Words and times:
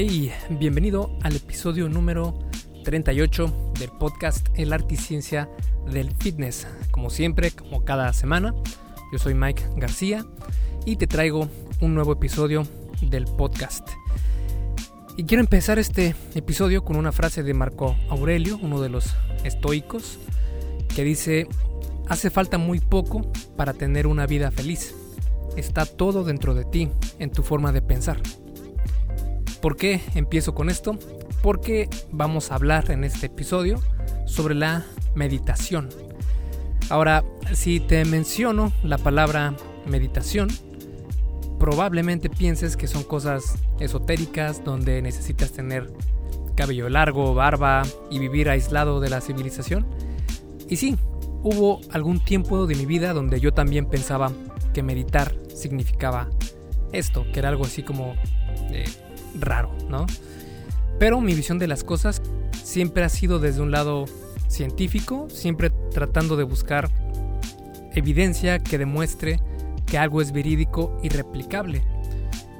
Hey, 0.00 0.30
bienvenido 0.48 1.18
al 1.24 1.34
episodio 1.34 1.88
número 1.88 2.38
38 2.84 3.72
del 3.80 3.90
podcast 3.98 4.46
El 4.54 4.72
arte 4.72 4.94
y 4.94 4.96
ciencia 4.96 5.50
del 5.90 6.12
fitness. 6.12 6.68
Como 6.92 7.10
siempre, 7.10 7.50
como 7.50 7.84
cada 7.84 8.12
semana, 8.12 8.54
yo 9.10 9.18
soy 9.18 9.34
Mike 9.34 9.64
García 9.74 10.24
y 10.86 10.94
te 10.94 11.08
traigo 11.08 11.48
un 11.80 11.96
nuevo 11.96 12.12
episodio 12.12 12.62
del 13.02 13.24
podcast. 13.24 13.88
Y 15.16 15.24
quiero 15.24 15.42
empezar 15.42 15.80
este 15.80 16.14
episodio 16.36 16.84
con 16.84 16.94
una 16.94 17.10
frase 17.10 17.42
de 17.42 17.54
Marco 17.54 17.96
Aurelio, 18.08 18.56
uno 18.62 18.80
de 18.80 18.90
los 18.90 19.16
estoicos, 19.42 20.20
que 20.94 21.02
dice, 21.02 21.48
hace 22.06 22.30
falta 22.30 22.56
muy 22.56 22.78
poco 22.78 23.32
para 23.56 23.72
tener 23.74 24.06
una 24.06 24.28
vida 24.28 24.52
feliz. 24.52 24.94
Está 25.56 25.86
todo 25.86 26.22
dentro 26.22 26.54
de 26.54 26.64
ti, 26.64 26.88
en 27.18 27.32
tu 27.32 27.42
forma 27.42 27.72
de 27.72 27.82
pensar. 27.82 28.20
¿Por 29.60 29.76
qué 29.76 30.00
empiezo 30.14 30.54
con 30.54 30.70
esto? 30.70 30.98
Porque 31.42 31.88
vamos 32.10 32.50
a 32.50 32.54
hablar 32.54 32.90
en 32.90 33.04
este 33.04 33.26
episodio 33.26 33.80
sobre 34.26 34.54
la 34.54 34.84
meditación. 35.14 35.88
Ahora, 36.90 37.24
si 37.52 37.80
te 37.80 38.04
menciono 38.04 38.72
la 38.82 38.98
palabra 38.98 39.54
meditación, 39.86 40.48
probablemente 41.58 42.30
pienses 42.30 42.76
que 42.76 42.86
son 42.86 43.02
cosas 43.02 43.56
esotéricas 43.80 44.64
donde 44.64 45.02
necesitas 45.02 45.52
tener 45.52 45.92
cabello 46.54 46.88
largo, 46.88 47.34
barba 47.34 47.82
y 48.10 48.18
vivir 48.18 48.48
aislado 48.48 49.00
de 49.00 49.10
la 49.10 49.20
civilización. 49.20 49.86
Y 50.68 50.76
sí, 50.76 50.96
hubo 51.42 51.80
algún 51.90 52.20
tiempo 52.20 52.66
de 52.66 52.74
mi 52.74 52.86
vida 52.86 53.12
donde 53.12 53.40
yo 53.40 53.52
también 53.52 53.86
pensaba 53.86 54.32
que 54.72 54.82
meditar 54.82 55.34
significaba 55.54 56.28
esto, 56.92 57.26
que 57.32 57.40
era 57.40 57.48
algo 57.48 57.64
así 57.64 57.82
como 57.82 58.14
eh, 58.70 58.84
raro, 59.40 59.72
¿no? 59.88 60.06
Pero 60.98 61.20
mi 61.20 61.34
visión 61.34 61.58
de 61.58 61.68
las 61.68 61.84
cosas 61.84 62.22
siempre 62.62 63.04
ha 63.04 63.08
sido 63.08 63.38
desde 63.38 63.62
un 63.62 63.70
lado 63.70 64.06
científico, 64.48 65.28
siempre 65.30 65.70
tratando 65.70 66.36
de 66.36 66.44
buscar 66.44 66.90
evidencia 67.94 68.58
que 68.58 68.78
demuestre 68.78 69.40
que 69.86 69.98
algo 69.98 70.20
es 70.20 70.32
verídico 70.32 70.98
y 71.02 71.08
replicable. 71.08 71.82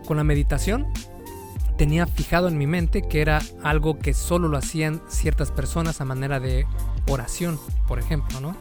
Con 0.06 0.16
la 0.16 0.24
meditación 0.24 0.86
tenía 1.76 2.06
fijado 2.06 2.48
en 2.48 2.58
mi 2.58 2.66
mente 2.66 3.02
que 3.02 3.20
era 3.20 3.40
algo 3.62 3.98
que 3.98 4.14
solo 4.14 4.48
lo 4.48 4.56
hacían 4.56 5.00
ciertas 5.08 5.52
personas 5.52 6.00
a 6.00 6.04
manera 6.04 6.40
de 6.40 6.66
oración, 7.06 7.58
por 7.86 7.98
ejemplo, 7.98 8.40
¿no? 8.40 8.56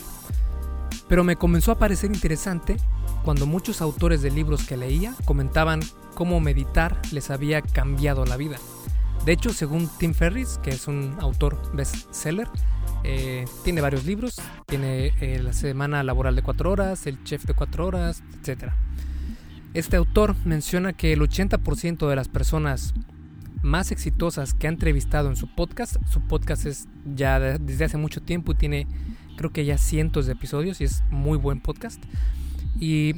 Pero 1.07 1.23
me 1.23 1.37
comenzó 1.37 1.71
a 1.71 1.79
parecer 1.79 2.11
interesante 2.11 2.77
cuando 3.23 3.45
muchos 3.45 3.81
autores 3.81 4.21
de 4.21 4.31
libros 4.31 4.65
que 4.65 4.77
leía 4.77 5.13
comentaban 5.25 5.81
cómo 6.17 6.39
meditar 6.39 6.99
les 7.11 7.29
había 7.29 7.61
cambiado 7.61 8.25
la 8.25 8.37
vida. 8.37 8.57
De 9.23 9.33
hecho, 9.33 9.53
según 9.53 9.87
Tim 9.99 10.15
Ferriss, 10.15 10.59
que 10.63 10.71
es 10.71 10.87
un 10.87 11.15
autor 11.19 11.61
bestseller, 11.75 12.47
eh, 13.03 13.45
tiene 13.63 13.81
varios 13.81 14.03
libros, 14.03 14.41
tiene 14.65 15.13
eh, 15.21 15.39
La 15.43 15.53
Semana 15.53 16.01
Laboral 16.01 16.35
de 16.35 16.41
4 16.41 16.71
Horas, 16.71 17.05
El 17.05 17.23
Chef 17.23 17.45
de 17.45 17.53
4 17.53 17.85
Horas, 17.85 18.23
etc. 18.41 18.71
Este 19.75 19.95
autor 19.95 20.35
menciona 20.43 20.91
que 20.91 21.13
el 21.13 21.21
80% 21.21 22.09
de 22.09 22.15
las 22.15 22.29
personas 22.29 22.95
más 23.61 23.91
exitosas 23.91 24.55
que 24.55 24.65
ha 24.65 24.71
entrevistado 24.71 25.29
en 25.29 25.35
su 25.35 25.53
podcast, 25.53 25.97
su 26.09 26.21
podcast 26.21 26.65
es 26.65 26.87
ya 27.13 27.39
desde 27.39 27.85
hace 27.85 27.97
mucho 27.97 28.23
tiempo 28.23 28.53
y 28.53 28.55
tiene 28.55 28.87
creo 29.35 29.51
que 29.51 29.65
ya 29.65 29.77
cientos 29.77 30.25
de 30.25 30.31
episodios 30.31 30.81
y 30.81 30.85
es 30.85 31.03
muy 31.11 31.37
buen 31.37 31.61
podcast. 31.61 32.03
Y 32.79 33.13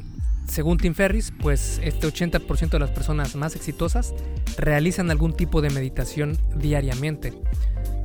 según 0.47 0.77
Tim 0.77 0.93
Ferris, 0.93 1.31
pues 1.39 1.79
este 1.83 2.07
80% 2.07 2.69
de 2.69 2.79
las 2.79 2.91
personas 2.91 3.35
más 3.35 3.55
exitosas 3.55 4.13
realizan 4.57 5.11
algún 5.11 5.33
tipo 5.33 5.61
de 5.61 5.69
meditación 5.69 6.37
diariamente. 6.55 7.33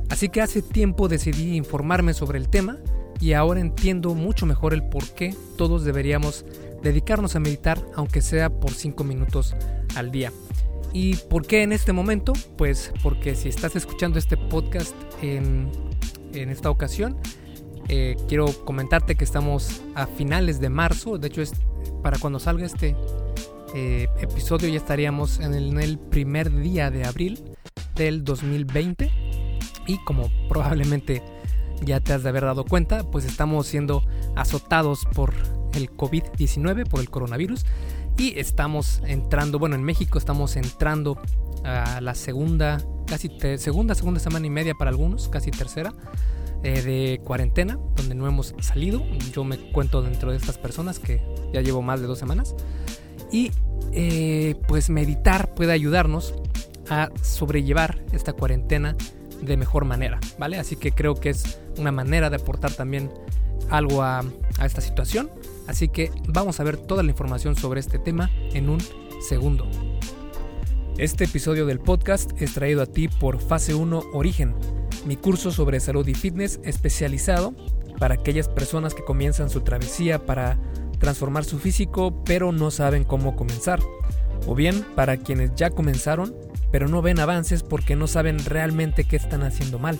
Así 0.09 0.29
que 0.29 0.41
hace 0.41 0.61
tiempo 0.61 1.07
decidí 1.07 1.55
informarme 1.55 2.13
sobre 2.13 2.37
el 2.37 2.49
tema 2.49 2.77
y 3.19 3.33
ahora 3.33 3.59
entiendo 3.59 4.13
mucho 4.13 4.45
mejor 4.45 4.73
el 4.73 4.83
por 4.83 5.09
qué 5.15 5.33
todos 5.57 5.83
deberíamos 5.83 6.45
dedicarnos 6.83 7.35
a 7.35 7.39
meditar 7.39 7.83
aunque 7.95 8.21
sea 8.21 8.49
por 8.49 8.71
5 8.71 9.03
minutos 9.03 9.55
al 9.95 10.11
día. 10.11 10.31
¿Y 10.93 11.15
por 11.15 11.45
qué 11.45 11.63
en 11.63 11.73
este 11.73 11.91
momento? 11.91 12.33
Pues 12.57 12.93
porque 13.03 13.35
si 13.35 13.49
estás 13.49 13.75
escuchando 13.75 14.17
este 14.19 14.37
podcast 14.37 14.95
en, 15.21 15.69
en 16.33 16.49
esta 16.49 16.69
ocasión, 16.69 17.17
eh, 17.87 18.17
quiero 18.27 18.47
comentarte 18.65 19.15
que 19.15 19.23
estamos 19.23 19.81
a 19.93 20.07
finales 20.07 20.59
de 20.59 20.69
marzo, 20.69 21.17
de 21.17 21.27
hecho 21.27 21.41
es 21.41 21.53
para 22.01 22.17
cuando 22.17 22.39
salga 22.39 22.65
este 22.65 22.95
eh, 23.75 24.07
episodio 24.19 24.69
ya 24.69 24.77
estaríamos 24.77 25.39
en 25.39 25.53
el, 25.53 25.99
primer 25.99 26.51
día 26.51 26.89
de 26.89 27.03
abril 27.03 27.43
del 27.95 28.23
2020 28.23 29.11
y 29.85 29.97
como 30.05 30.31
probablemente 30.49 31.21
ya 31.83 31.99
te 31.99 32.13
has 32.13 32.23
de 32.23 32.29
haber 32.29 32.45
dado 32.45 32.63
cuenta, 32.63 33.03
pues 33.03 33.25
estamos 33.25 33.67
siendo 33.67 34.03
azotados 34.35 35.05
por 35.13 35.33
el 35.73 35.91
COVID-19, 35.91 36.87
por 36.87 37.01
el 37.01 37.09
coronavirus 37.09 37.65
y 38.17 38.39
estamos 38.39 39.01
entrando, 39.05 39.59
bueno, 39.59 39.75
en 39.75 39.83
México 39.83 40.17
estamos 40.17 40.55
entrando 40.55 41.19
a 41.63 42.01
la 42.01 42.15
segunda, 42.15 42.77
casi 43.05 43.29
segunda, 43.57 43.93
segunda 43.93 44.19
semana 44.19 44.47
y 44.47 44.49
media 44.49 44.73
para 44.73 44.89
algunos, 44.89 45.27
casi 45.27 45.51
tercera 45.51 45.93
eh, 46.65 46.81
de 46.81 47.21
cuarentena, 47.23 47.77
donde 47.95 48.15
no 48.15 48.27
hemos 48.27 48.55
salido. 48.59 49.05
Yo 49.31 49.43
me 49.43 49.71
cuento 49.71 50.01
dentro 50.01 50.31
de 50.31 50.37
estas 50.37 50.57
personas 50.57 50.97
que 50.97 51.21
ya 51.53 51.61
llevo 51.61 51.83
más 51.83 52.01
de 52.01 52.07
dos 52.07 52.17
semanas. 52.17 52.55
Y 53.31 53.51
eh, 53.91 54.55
pues 54.67 54.89
meditar 54.89 55.53
puede 55.53 55.73
ayudarnos 55.73 56.33
a 56.89 57.11
sobrellevar 57.21 58.03
esta 58.13 58.33
cuarentena 58.33 58.95
de 59.43 59.57
mejor 59.57 59.85
manera, 59.85 60.19
¿vale? 60.39 60.57
Así 60.57 60.75
que 60.75 60.91
creo 60.91 61.13
que 61.13 61.29
es 61.29 61.59
una 61.77 61.91
manera 61.91 62.31
de 62.31 62.37
aportar 62.37 62.71
también 62.71 63.11
algo 63.69 64.01
a, 64.01 64.23
a 64.57 64.65
esta 64.65 64.81
situación. 64.81 65.29
Así 65.67 65.89
que 65.89 66.09
vamos 66.27 66.59
a 66.59 66.63
ver 66.63 66.77
toda 66.77 67.03
la 67.03 67.11
información 67.11 67.55
sobre 67.55 67.79
este 67.79 67.99
tema 67.99 68.31
en 68.55 68.69
un 68.69 68.79
segundo. 69.21 69.69
Este 70.97 71.25
episodio 71.25 71.67
del 71.67 71.77
podcast 71.79 72.31
es 72.41 72.55
traído 72.55 72.81
a 72.81 72.87
ti 72.87 73.07
por 73.07 73.39
Fase 73.39 73.75
1 73.75 74.01
Origen 74.13 74.55
mi 75.05 75.15
curso 75.15 75.51
sobre 75.51 75.79
salud 75.79 76.07
y 76.07 76.13
fitness 76.13 76.59
especializado 76.63 77.53
para 77.99 78.15
aquellas 78.15 78.49
personas 78.49 78.93
que 78.93 79.03
comienzan 79.03 79.49
su 79.49 79.61
travesía 79.61 80.25
para 80.25 80.59
transformar 80.99 81.45
su 81.45 81.59
físico 81.59 82.23
pero 82.25 82.51
no 82.51 82.71
saben 82.71 83.03
cómo 83.03 83.35
comenzar. 83.35 83.79
O 84.47 84.55
bien 84.55 84.85
para 84.95 85.17
quienes 85.17 85.55
ya 85.55 85.69
comenzaron 85.69 86.35
pero 86.71 86.87
no 86.87 87.01
ven 87.01 87.19
avances 87.19 87.63
porque 87.63 87.95
no 87.95 88.07
saben 88.07 88.43
realmente 88.43 89.05
qué 89.05 89.15
están 89.15 89.43
haciendo 89.43 89.79
mal. 89.79 89.97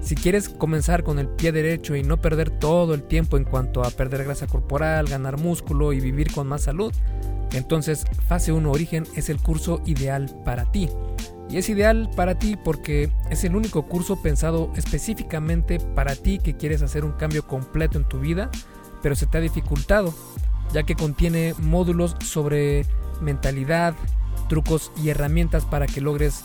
Si 0.00 0.14
quieres 0.14 0.48
comenzar 0.48 1.02
con 1.02 1.18
el 1.18 1.28
pie 1.28 1.52
derecho 1.52 1.96
y 1.96 2.02
no 2.02 2.20
perder 2.20 2.50
todo 2.50 2.94
el 2.94 3.02
tiempo 3.02 3.36
en 3.36 3.44
cuanto 3.44 3.82
a 3.82 3.90
perder 3.90 4.24
grasa 4.24 4.46
corporal, 4.46 5.06
ganar 5.06 5.38
músculo 5.38 5.92
y 5.92 6.00
vivir 6.00 6.32
con 6.32 6.46
más 6.46 6.62
salud, 6.62 6.92
entonces 7.52 8.04
Fase 8.26 8.52
1 8.52 8.70
Origen 8.70 9.04
es 9.16 9.28
el 9.28 9.38
curso 9.38 9.82
ideal 9.84 10.34
para 10.44 10.70
ti. 10.70 10.88
Y 11.50 11.56
es 11.56 11.68
ideal 11.68 12.10
para 12.14 12.38
ti 12.38 12.56
porque 12.62 13.10
es 13.30 13.42
el 13.44 13.56
único 13.56 13.86
curso 13.86 14.20
pensado 14.20 14.70
específicamente 14.76 15.80
para 15.80 16.14
ti 16.14 16.38
que 16.38 16.56
quieres 16.56 16.82
hacer 16.82 17.04
un 17.04 17.12
cambio 17.12 17.46
completo 17.46 17.98
en 17.98 18.06
tu 18.06 18.20
vida, 18.20 18.50
pero 19.02 19.14
se 19.14 19.26
te 19.26 19.38
ha 19.38 19.40
dificultado, 19.40 20.14
ya 20.72 20.82
que 20.82 20.94
contiene 20.94 21.54
módulos 21.58 22.16
sobre 22.22 22.84
mentalidad, 23.22 23.94
trucos 24.48 24.92
y 25.02 25.08
herramientas 25.08 25.64
para 25.64 25.86
que 25.86 26.00
logres 26.00 26.44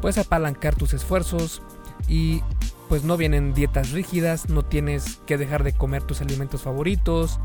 pues 0.00 0.18
apalancar 0.18 0.74
tus 0.76 0.94
esfuerzos 0.94 1.62
y 2.08 2.42
pues 2.88 3.04
no 3.04 3.16
vienen 3.16 3.54
dietas 3.54 3.90
rígidas, 3.90 4.48
no 4.48 4.64
tienes 4.64 5.20
que 5.26 5.38
dejar 5.38 5.64
de 5.64 5.72
comer 5.72 6.02
tus 6.02 6.20
alimentos 6.20 6.62
favoritos. 6.62 7.40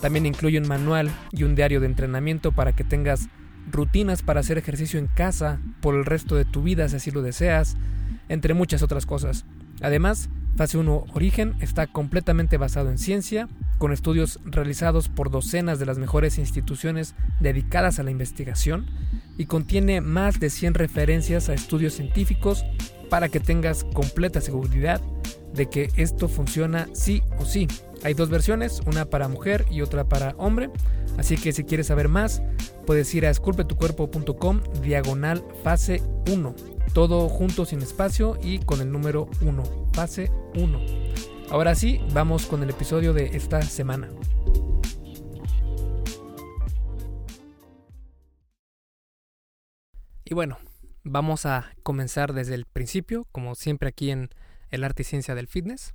También 0.00 0.26
incluye 0.26 0.58
un 0.58 0.68
manual 0.68 1.10
y 1.32 1.42
un 1.42 1.54
diario 1.54 1.80
de 1.80 1.86
entrenamiento 1.86 2.52
para 2.52 2.74
que 2.74 2.84
tengas 2.84 3.28
rutinas 3.70 4.22
para 4.22 4.40
hacer 4.40 4.58
ejercicio 4.58 4.98
en 4.98 5.06
casa 5.06 5.60
por 5.80 5.94
el 5.94 6.04
resto 6.04 6.36
de 6.36 6.44
tu 6.44 6.62
vida 6.62 6.88
si 6.88 6.96
así 6.96 7.10
lo 7.10 7.22
deseas, 7.22 7.76
entre 8.28 8.54
muchas 8.54 8.82
otras 8.82 9.06
cosas. 9.06 9.44
Además, 9.80 10.28
Fase 10.56 10.78
1 10.78 11.04
Origen 11.12 11.54
está 11.60 11.86
completamente 11.86 12.56
basado 12.56 12.90
en 12.90 12.96
ciencia, 12.96 13.46
con 13.76 13.92
estudios 13.92 14.40
realizados 14.44 15.10
por 15.10 15.30
docenas 15.30 15.78
de 15.78 15.84
las 15.84 15.98
mejores 15.98 16.38
instituciones 16.38 17.14
dedicadas 17.40 17.98
a 17.98 18.02
la 18.02 18.10
investigación 18.10 18.86
y 19.36 19.44
contiene 19.44 20.00
más 20.00 20.40
de 20.40 20.48
100 20.48 20.74
referencias 20.74 21.50
a 21.50 21.54
estudios 21.54 21.92
científicos 21.92 22.64
para 23.10 23.28
que 23.28 23.38
tengas 23.38 23.84
completa 23.84 24.40
seguridad 24.40 25.02
de 25.52 25.68
que 25.68 25.90
esto 25.96 26.26
funciona 26.26 26.88
sí 26.94 27.22
o 27.38 27.44
sí. 27.44 27.68
Hay 28.06 28.14
dos 28.14 28.30
versiones, 28.30 28.82
una 28.86 29.06
para 29.06 29.26
mujer 29.26 29.66
y 29.68 29.80
otra 29.80 30.08
para 30.08 30.36
hombre, 30.38 30.70
así 31.18 31.36
que 31.36 31.50
si 31.50 31.64
quieres 31.64 31.88
saber 31.88 32.08
más, 32.08 32.40
puedes 32.86 33.12
ir 33.16 33.26
a 33.26 33.30
esculpetucuerpo.com 33.30 34.60
diagonal 34.80 35.44
fase 35.64 36.00
1. 36.30 36.54
Todo 36.92 37.28
junto 37.28 37.64
sin 37.64 37.82
espacio 37.82 38.38
y 38.40 38.60
con 38.60 38.80
el 38.80 38.92
número 38.92 39.28
1, 39.40 39.90
fase 39.92 40.30
1. 40.54 40.80
Ahora 41.50 41.74
sí, 41.74 42.00
vamos 42.12 42.46
con 42.46 42.62
el 42.62 42.70
episodio 42.70 43.12
de 43.12 43.36
esta 43.36 43.60
semana. 43.62 44.08
Y 50.24 50.32
bueno, 50.32 50.58
vamos 51.02 51.44
a 51.44 51.72
comenzar 51.82 52.34
desde 52.34 52.54
el 52.54 52.66
principio, 52.66 53.26
como 53.32 53.56
siempre 53.56 53.88
aquí 53.88 54.12
en 54.12 54.30
el 54.70 54.84
arte 54.84 55.02
y 55.02 55.06
ciencia 55.06 55.34
del 55.34 55.48
fitness. 55.48 55.92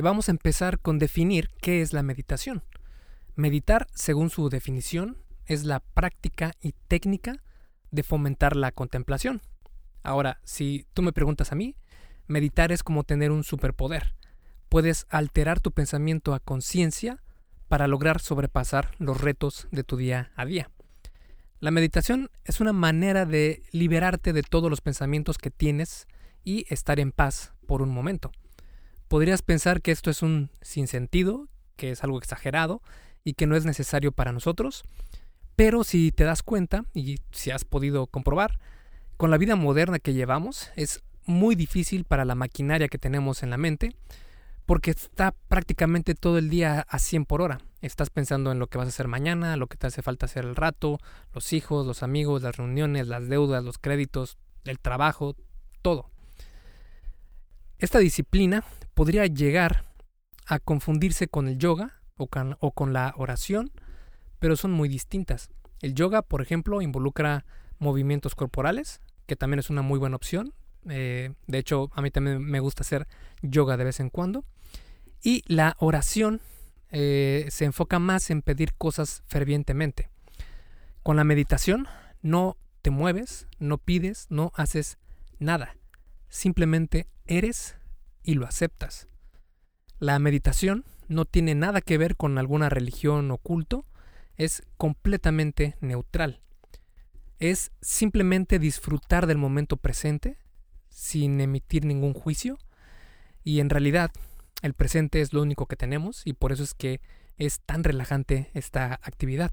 Y 0.00 0.02
vamos 0.02 0.30
a 0.30 0.32
empezar 0.32 0.78
con 0.78 0.98
definir 0.98 1.50
qué 1.60 1.82
es 1.82 1.92
la 1.92 2.02
meditación. 2.02 2.64
Meditar, 3.34 3.86
según 3.92 4.30
su 4.30 4.48
definición, 4.48 5.18
es 5.44 5.64
la 5.64 5.80
práctica 5.80 6.52
y 6.62 6.72
técnica 6.88 7.36
de 7.90 8.02
fomentar 8.02 8.56
la 8.56 8.72
contemplación. 8.72 9.42
Ahora, 10.02 10.40
si 10.42 10.86
tú 10.94 11.02
me 11.02 11.12
preguntas 11.12 11.52
a 11.52 11.54
mí, 11.54 11.76
meditar 12.28 12.72
es 12.72 12.82
como 12.82 13.04
tener 13.04 13.30
un 13.30 13.44
superpoder. 13.44 14.14
Puedes 14.70 15.06
alterar 15.10 15.60
tu 15.60 15.70
pensamiento 15.70 16.32
a 16.32 16.40
conciencia 16.40 17.22
para 17.68 17.86
lograr 17.86 18.22
sobrepasar 18.22 18.92
los 18.96 19.20
retos 19.20 19.68
de 19.70 19.84
tu 19.84 19.98
día 19.98 20.32
a 20.34 20.46
día. 20.46 20.70
La 21.58 21.72
meditación 21.72 22.30
es 22.46 22.62
una 22.62 22.72
manera 22.72 23.26
de 23.26 23.64
liberarte 23.70 24.32
de 24.32 24.44
todos 24.44 24.70
los 24.70 24.80
pensamientos 24.80 25.36
que 25.36 25.50
tienes 25.50 26.08
y 26.42 26.64
estar 26.72 27.00
en 27.00 27.12
paz 27.12 27.52
por 27.66 27.82
un 27.82 27.90
momento. 27.90 28.32
Podrías 29.10 29.42
pensar 29.42 29.82
que 29.82 29.90
esto 29.90 30.08
es 30.08 30.22
un 30.22 30.50
sinsentido, 30.62 31.48
que 31.74 31.90
es 31.90 32.04
algo 32.04 32.16
exagerado 32.16 32.80
y 33.24 33.34
que 33.34 33.48
no 33.48 33.56
es 33.56 33.64
necesario 33.64 34.12
para 34.12 34.30
nosotros, 34.30 34.84
pero 35.56 35.82
si 35.82 36.12
te 36.12 36.22
das 36.22 36.44
cuenta 36.44 36.84
y 36.94 37.18
si 37.32 37.50
has 37.50 37.64
podido 37.64 38.06
comprobar, 38.06 38.60
con 39.16 39.32
la 39.32 39.36
vida 39.36 39.56
moderna 39.56 39.98
que 39.98 40.12
llevamos 40.12 40.70
es 40.76 41.02
muy 41.26 41.56
difícil 41.56 42.04
para 42.04 42.24
la 42.24 42.36
maquinaria 42.36 42.86
que 42.86 42.98
tenemos 42.98 43.42
en 43.42 43.50
la 43.50 43.56
mente 43.56 43.96
porque 44.64 44.92
está 44.92 45.34
prácticamente 45.48 46.14
todo 46.14 46.38
el 46.38 46.48
día 46.48 46.86
a 46.88 46.98
100 47.00 47.24
por 47.24 47.42
hora. 47.42 47.58
Estás 47.80 48.10
pensando 48.10 48.52
en 48.52 48.60
lo 48.60 48.68
que 48.68 48.78
vas 48.78 48.86
a 48.86 48.90
hacer 48.90 49.08
mañana, 49.08 49.56
lo 49.56 49.66
que 49.66 49.76
te 49.76 49.88
hace 49.88 50.02
falta 50.02 50.26
hacer 50.26 50.44
el 50.44 50.54
rato, 50.54 50.98
los 51.34 51.52
hijos, 51.52 51.84
los 51.84 52.04
amigos, 52.04 52.42
las 52.42 52.58
reuniones, 52.58 53.08
las 53.08 53.28
deudas, 53.28 53.64
los 53.64 53.78
créditos, 53.78 54.38
el 54.62 54.78
trabajo, 54.78 55.34
todo. 55.82 56.12
Esta 57.80 57.98
disciplina 57.98 58.62
podría 58.92 59.24
llegar 59.24 59.86
a 60.44 60.58
confundirse 60.58 61.28
con 61.28 61.48
el 61.48 61.56
yoga 61.56 62.02
o 62.18 62.28
con, 62.28 62.92
la 62.92 63.14
oración 63.16 63.72
pero 64.38 64.56
son 64.56 64.70
muy 64.72 64.86
distintas. 64.86 65.48
El 65.80 65.94
yoga, 65.94 66.20
por 66.20 66.42
ejemplo, 66.42 66.82
involucra 66.82 67.46
movimientos 67.78 68.34
corporales, 68.34 69.00
que 69.24 69.34
también 69.34 69.60
es 69.60 69.70
una 69.70 69.80
muy 69.80 69.98
buena 69.98 70.16
opción. 70.16 70.52
Eh, 70.90 71.32
de 71.46 71.58
hecho, 71.58 71.90
a 71.94 72.02
mí 72.02 72.10
también 72.10 72.42
me 72.42 72.60
gusta 72.60 72.82
hacer 72.82 73.08
yoga 73.40 73.78
de 73.78 73.84
vez 73.84 73.98
en 73.98 74.10
cuando. 74.10 74.44
Y 75.22 75.42
la 75.46 75.74
oración 75.78 76.42
eh, 76.90 77.46
se 77.48 77.64
enfoca 77.64 77.98
más 77.98 78.28
en 78.28 78.42
pedir 78.42 78.74
cosas 78.74 79.22
fervientemente. 79.26 80.10
Con 81.02 81.16
la 81.16 81.24
meditación 81.24 81.88
no 82.20 82.58
te 82.82 82.90
mueves, 82.90 83.46
no 83.58 83.78
pides, 83.78 84.26
no 84.28 84.52
haces 84.54 84.98
nada. 85.38 85.76
Simplemente 86.30 87.08
eres 87.26 87.76
y 88.22 88.34
lo 88.34 88.46
aceptas. 88.46 89.08
La 89.98 90.18
meditación 90.20 90.84
no 91.08 91.24
tiene 91.24 91.56
nada 91.56 91.80
que 91.80 91.98
ver 91.98 92.16
con 92.16 92.38
alguna 92.38 92.68
religión 92.68 93.30
o 93.32 93.36
culto, 93.36 93.84
es 94.36 94.62
completamente 94.76 95.76
neutral. 95.80 96.40
Es 97.40 97.72
simplemente 97.80 98.60
disfrutar 98.60 99.26
del 99.26 99.38
momento 99.38 99.76
presente 99.76 100.38
sin 100.88 101.40
emitir 101.40 101.84
ningún 101.84 102.14
juicio 102.14 102.58
y 103.42 103.58
en 103.58 103.68
realidad 103.68 104.12
el 104.62 104.74
presente 104.74 105.20
es 105.20 105.32
lo 105.32 105.42
único 105.42 105.66
que 105.66 105.76
tenemos 105.76 106.22
y 106.24 106.34
por 106.34 106.52
eso 106.52 106.62
es 106.62 106.74
que 106.74 107.00
es 107.38 107.60
tan 107.60 107.82
relajante 107.82 108.50
esta 108.54 108.94
actividad. 109.02 109.52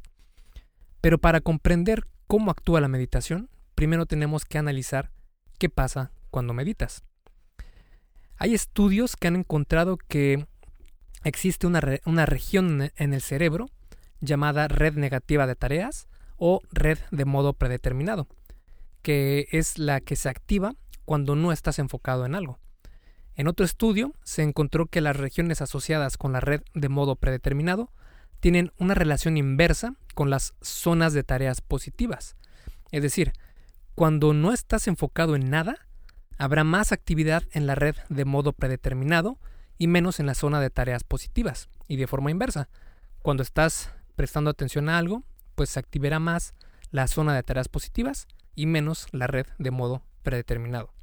Pero 1.02 1.18
para 1.18 1.42
comprender 1.42 2.06
cómo 2.28 2.52
actúa 2.52 2.82
la 2.82 2.88
meditación, 2.88 3.50
primero 3.74 4.06
tenemos 4.06 4.46
que 4.46 4.60
analizar 4.60 5.12
qué 5.58 5.70
pasa 5.70 6.12
cuando 6.30 6.54
meditas. 6.54 7.04
Hay 8.38 8.54
estudios 8.54 9.16
que 9.16 9.28
han 9.28 9.36
encontrado 9.36 9.98
que 9.98 10.46
existe 11.24 11.68
una, 11.68 11.82
una 12.06 12.26
región 12.26 12.92
en 12.96 13.14
el 13.14 13.22
cerebro 13.22 13.68
llamada 14.20 14.68
red 14.68 14.94
negativa 14.94 15.48
de 15.48 15.56
tareas 15.56 16.08
o 16.38 16.62
red 16.72 17.00
de 17.12 17.26
modo 17.26 17.54
predeterminado, 17.54 18.28
que 19.02 19.48
es 19.52 19.78
la 19.80 20.02
que 20.02 20.16
se 20.16 20.30
activa 20.30 20.76
cuando 21.06 21.36
no 21.36 21.52
estás 21.52 21.80
enfocado 21.80 22.26
en 22.26 22.36
algo. 22.36 22.60
En 23.36 23.48
otro 23.48 23.66
estudio 23.66 24.14
se 24.24 24.42
encontró 24.42 24.88
que 24.88 25.02
las 25.02 25.16
regiones 25.16 25.62
asociadas 25.62 26.18
con 26.18 26.34
la 26.34 26.40
red 26.40 26.64
de 26.74 26.90
modo 26.90 27.16
predeterminado 27.16 27.92
tienen 28.40 28.72
una 28.78 28.94
relación 28.94 29.38
inversa 29.38 29.94
con 30.16 30.30
las 30.30 30.54
zonas 30.62 31.14
de 31.14 31.24
tareas 31.24 31.62
positivas. 31.62 32.36
Es 32.92 33.02
decir, 33.02 33.34
cuando 33.96 34.34
no 34.34 34.54
estás 34.54 34.88
enfocado 34.88 35.36
en 35.36 35.50
nada, 35.50 35.87
habrá 36.38 36.64
más 36.64 36.92
actividad 36.92 37.44
en 37.52 37.68
la 37.68 37.76
red 37.76 37.96
de 38.10 38.26
modo 38.26 38.54
predeterminado 38.54 39.40
y 39.78 39.88
menos 39.88 40.20
en 40.20 40.26
la 40.26 40.34
zona 40.34 40.60
de 40.60 40.70
tareas 40.70 41.04
positivas. 41.04 41.70
Y 41.88 41.98
de 41.98 42.08
forma 42.08 42.32
inversa, 42.32 42.70
cuando 43.22 43.44
estás 43.44 43.92
prestando 44.16 44.50
atención 44.50 44.90
a 44.90 44.98
algo, 44.98 45.24
pues 45.56 45.70
se 45.70 45.80
activará 45.80 46.20
más 46.20 46.54
la 46.92 47.08
zona 47.08 47.36
de 47.36 47.44
tareas 47.44 47.68
positivas 47.68 48.28
y 48.56 48.66
menos 48.66 49.08
la 49.12 49.28
red 49.28 49.46
de 49.58 49.72
modo 49.72 50.04
predeterminado. 50.24 50.94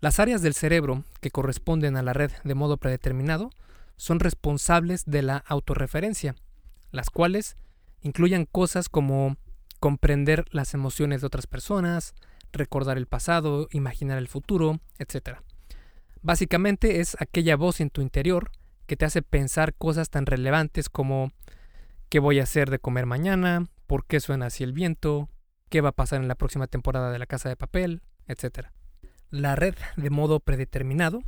Las 0.00 0.20
áreas 0.20 0.42
del 0.42 0.54
cerebro 0.54 1.04
que 1.20 1.30
corresponden 1.30 1.96
a 1.96 2.02
la 2.02 2.12
red 2.12 2.30
de 2.44 2.54
modo 2.54 2.76
predeterminado 2.76 3.50
son 3.96 4.20
responsables 4.20 5.04
de 5.06 5.22
la 5.22 5.38
autorreferencia, 5.38 6.36
las 6.92 7.10
cuales 7.10 7.56
incluyen 8.00 8.46
cosas 8.46 8.88
como 8.88 9.36
comprender 9.80 10.44
las 10.50 10.74
emociones 10.74 11.20
de 11.20 11.26
otras 11.26 11.46
personas, 11.46 12.14
recordar 12.52 12.98
el 12.98 13.06
pasado, 13.06 13.68
imaginar 13.72 14.18
el 14.18 14.28
futuro, 14.28 14.80
etc. 14.98 15.38
Básicamente 16.22 17.00
es 17.00 17.16
aquella 17.20 17.56
voz 17.56 17.80
en 17.80 17.90
tu 17.90 18.00
interior 18.00 18.50
que 18.86 18.96
te 18.96 19.04
hace 19.04 19.22
pensar 19.22 19.74
cosas 19.74 20.10
tan 20.10 20.26
relevantes 20.26 20.88
como 20.88 21.30
qué 22.08 22.18
voy 22.18 22.40
a 22.40 22.44
hacer 22.44 22.70
de 22.70 22.78
comer 22.78 23.06
mañana, 23.06 23.66
por 23.86 24.06
qué 24.06 24.20
suena 24.20 24.46
así 24.46 24.64
el 24.64 24.72
viento, 24.72 25.28
qué 25.68 25.80
va 25.80 25.90
a 25.90 25.92
pasar 25.92 26.20
en 26.20 26.28
la 26.28 26.34
próxima 26.34 26.66
temporada 26.66 27.10
de 27.10 27.18
la 27.18 27.26
casa 27.26 27.48
de 27.48 27.56
papel, 27.56 28.02
etc. 28.26 28.68
La 29.30 29.56
red 29.56 29.74
de 29.96 30.10
modo 30.10 30.40
predeterminado 30.40 31.22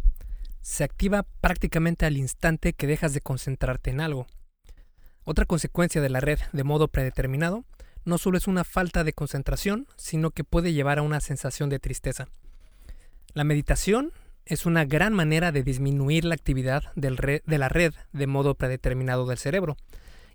se 0.62 0.84
activa 0.84 1.26
prácticamente 1.40 2.06
al 2.06 2.16
instante 2.16 2.72
que 2.72 2.86
dejas 2.86 3.12
de 3.12 3.20
concentrarte 3.20 3.90
en 3.90 4.00
algo. 4.00 4.26
Otra 5.24 5.44
consecuencia 5.44 6.00
de 6.00 6.08
la 6.08 6.20
red 6.20 6.38
de 6.52 6.64
modo 6.64 6.88
predeterminado 6.88 7.64
no 8.04 8.18
solo 8.18 8.38
es 8.38 8.46
una 8.46 8.64
falta 8.64 9.04
de 9.04 9.12
concentración, 9.12 9.86
sino 9.96 10.30
que 10.30 10.44
puede 10.44 10.72
llevar 10.72 10.98
a 10.98 11.02
una 11.02 11.20
sensación 11.20 11.68
de 11.70 11.78
tristeza. 11.78 12.28
La 13.34 13.44
meditación 13.44 14.12
es 14.46 14.66
una 14.66 14.84
gran 14.84 15.12
manera 15.12 15.52
de 15.52 15.62
disminuir 15.62 16.24
la 16.24 16.34
actividad 16.34 16.92
de 16.94 17.58
la 17.58 17.68
red 17.68 17.94
de 18.12 18.26
modo 18.26 18.54
predeterminado 18.54 19.26
del 19.26 19.38
cerebro, 19.38 19.76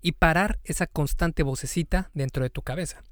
y 0.01 0.11
parar 0.11 0.59
esa 0.63 0.85
constante 0.85 1.41
vocecita 1.41 2.11
dentro 2.13 2.43
de 2.43 2.51
tu 2.51 2.61
cabeza. 2.61 3.03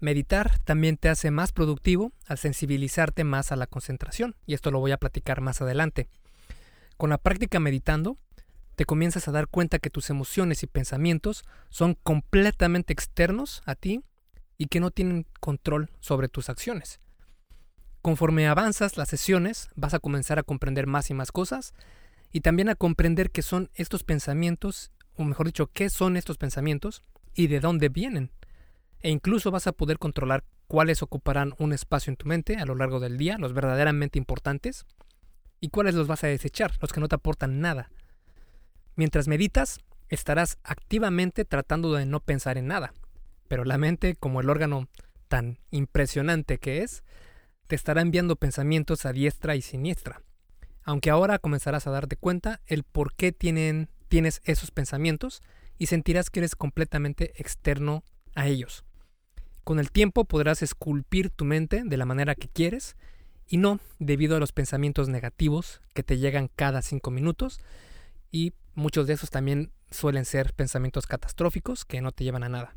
Meditar 0.00 0.58
también 0.60 0.96
te 0.96 1.08
hace 1.08 1.30
más 1.30 1.52
productivo 1.52 2.12
al 2.26 2.38
sensibilizarte 2.38 3.22
más 3.22 3.52
a 3.52 3.56
la 3.56 3.66
concentración, 3.66 4.34
y 4.46 4.54
esto 4.54 4.70
lo 4.70 4.80
voy 4.80 4.92
a 4.92 4.98
platicar 4.98 5.40
más 5.40 5.60
adelante. 5.60 6.08
Con 6.96 7.10
la 7.10 7.18
práctica 7.18 7.60
meditando, 7.60 8.16
te 8.76 8.84
comienzas 8.84 9.26
a 9.26 9.32
dar 9.32 9.48
cuenta 9.48 9.78
que 9.78 9.90
tus 9.90 10.10
emociones 10.10 10.62
y 10.62 10.66
pensamientos 10.66 11.44
son 11.70 11.94
completamente 11.94 12.92
externos 12.92 13.62
a 13.66 13.74
ti 13.74 14.02
y 14.58 14.66
que 14.66 14.80
no 14.80 14.90
tienen 14.90 15.26
control 15.40 15.90
sobre 16.00 16.28
tus 16.28 16.48
acciones. 16.48 17.00
Conforme 18.02 18.46
avanzas 18.46 18.96
las 18.96 19.08
sesiones, 19.08 19.68
vas 19.74 19.94
a 19.94 19.98
comenzar 19.98 20.38
a 20.38 20.44
comprender 20.44 20.86
más 20.86 21.10
y 21.10 21.14
más 21.14 21.32
cosas 21.32 21.74
y 22.32 22.42
también 22.42 22.68
a 22.68 22.74
comprender 22.76 23.30
que 23.30 23.42
son 23.42 23.70
estos 23.74 24.04
pensamientos 24.04 24.92
o 25.16 25.24
mejor 25.24 25.46
dicho, 25.46 25.66
qué 25.68 25.90
son 25.90 26.16
estos 26.16 26.38
pensamientos 26.38 27.02
y 27.34 27.48
de 27.48 27.60
dónde 27.60 27.88
vienen. 27.88 28.30
E 29.00 29.10
incluso 29.10 29.50
vas 29.50 29.66
a 29.66 29.72
poder 29.72 29.98
controlar 29.98 30.44
cuáles 30.68 31.02
ocuparán 31.02 31.54
un 31.58 31.72
espacio 31.72 32.10
en 32.10 32.16
tu 32.16 32.26
mente 32.26 32.56
a 32.56 32.66
lo 32.66 32.74
largo 32.74 33.00
del 33.00 33.16
día, 33.16 33.38
los 33.38 33.52
verdaderamente 33.52 34.18
importantes, 34.18 34.84
y 35.60 35.70
cuáles 35.70 35.94
los 35.94 36.06
vas 36.06 36.22
a 36.24 36.28
desechar, 36.28 36.72
los 36.80 36.92
que 36.92 37.00
no 37.00 37.08
te 37.08 37.14
aportan 37.14 37.60
nada. 37.60 37.90
Mientras 38.96 39.28
meditas, 39.28 39.78
estarás 40.08 40.58
activamente 40.64 41.44
tratando 41.44 41.92
de 41.92 42.06
no 42.06 42.20
pensar 42.20 42.58
en 42.58 42.66
nada, 42.66 42.94
pero 43.46 43.64
la 43.64 43.78
mente, 43.78 44.16
como 44.16 44.40
el 44.40 44.50
órgano 44.50 44.88
tan 45.28 45.58
impresionante 45.70 46.58
que 46.58 46.82
es, 46.82 47.02
te 47.66 47.76
estará 47.76 48.00
enviando 48.00 48.36
pensamientos 48.36 49.04
a 49.04 49.12
diestra 49.12 49.54
y 49.54 49.62
siniestra. 49.62 50.22
Aunque 50.82 51.10
ahora 51.10 51.38
comenzarás 51.38 51.86
a 51.86 51.90
darte 51.90 52.16
cuenta 52.16 52.60
el 52.66 52.84
por 52.84 53.14
qué 53.14 53.32
tienes 53.32 54.40
esos 54.44 54.70
pensamientos 54.70 55.42
y 55.78 55.86
sentirás 55.86 56.30
que 56.30 56.40
eres 56.40 56.56
completamente 56.56 57.32
externo 57.40 58.02
a 58.34 58.46
ellos. 58.46 58.84
Con 59.64 59.80
el 59.80 59.90
tiempo 59.90 60.24
podrás 60.24 60.62
esculpir 60.62 61.30
tu 61.30 61.44
mente 61.44 61.82
de 61.84 61.96
la 61.96 62.06
manera 62.06 62.34
que 62.36 62.48
quieres 62.48 62.96
y 63.48 63.56
no 63.56 63.80
debido 63.98 64.36
a 64.36 64.40
los 64.40 64.52
pensamientos 64.52 65.08
negativos 65.08 65.80
que 65.92 66.04
te 66.04 66.18
llegan 66.18 66.48
cada 66.54 66.82
cinco 66.82 67.10
minutos 67.10 67.60
y 68.30 68.54
muchos 68.76 69.06
de 69.06 69.14
esos 69.14 69.30
también 69.30 69.72
suelen 69.90 70.24
ser 70.24 70.52
pensamientos 70.54 71.06
catastróficos 71.06 71.84
que 71.84 72.00
no 72.00 72.12
te 72.12 72.24
llevan 72.24 72.44
a 72.44 72.48
nada. 72.48 72.76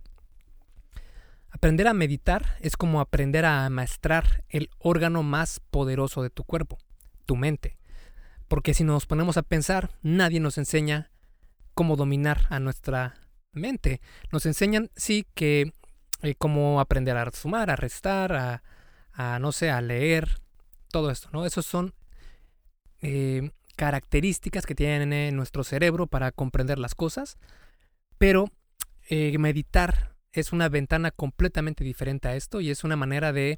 Aprender 1.52 1.88
a 1.88 1.94
meditar 1.94 2.58
es 2.62 2.78
como 2.78 3.02
aprender 3.02 3.46
a 3.46 3.66
amaestrar 3.66 4.44
el 4.50 4.70
órgano 4.80 5.24
más 5.24 5.60
poderoso 5.60 6.24
de 6.24 6.30
tu 6.30 6.44
cuerpo, 6.44 6.78
tu 7.26 7.36
mente. 7.36 7.78
Porque 8.48 8.74
si 8.74 8.84
nos 8.84 9.06
ponemos 9.06 9.38
a 9.38 9.44
pensar, 9.44 9.92
nadie 10.02 10.40
nos 10.40 10.58
enseña 10.58 11.12
cómo 11.74 11.96
dominar 11.96 12.46
a 12.50 12.60
nuestra 12.60 13.28
mente. 13.52 14.02
Nos 14.32 14.46
enseñan, 14.46 14.90
sí, 14.96 15.28
que 15.34 15.74
eh, 16.22 16.36
cómo 16.36 16.80
aprender 16.80 17.18
a 17.18 17.32
sumar, 17.32 17.70
a 17.70 17.76
restar, 17.76 18.34
a, 18.34 18.64
a, 19.14 19.40
no 19.40 19.52
sé, 19.52 19.70
a 19.70 19.82
leer, 19.82 20.40
todo 20.90 21.12
esto, 21.12 21.30
¿no? 21.32 21.46
Esos 21.46 21.66
son 21.66 21.94
eh, 23.02 23.52
características 23.80 24.66
que 24.66 24.76
tiene 24.76 25.32
nuestro 25.32 25.64
cerebro 25.64 26.06
para 26.06 26.34
comprender 26.34 26.78
las 26.78 26.96
cosas, 26.96 27.38
pero 28.18 28.52
eh, 29.10 29.38
meditar 29.38 30.18
es 30.34 30.52
una 30.52 30.68
ventana 30.68 31.12
completamente 31.12 31.86
diferente 31.86 32.28
a 32.28 32.36
esto 32.36 32.60
y 32.60 32.72
es 32.72 32.84
una 32.84 32.98
manera 32.98 33.32
de 33.32 33.58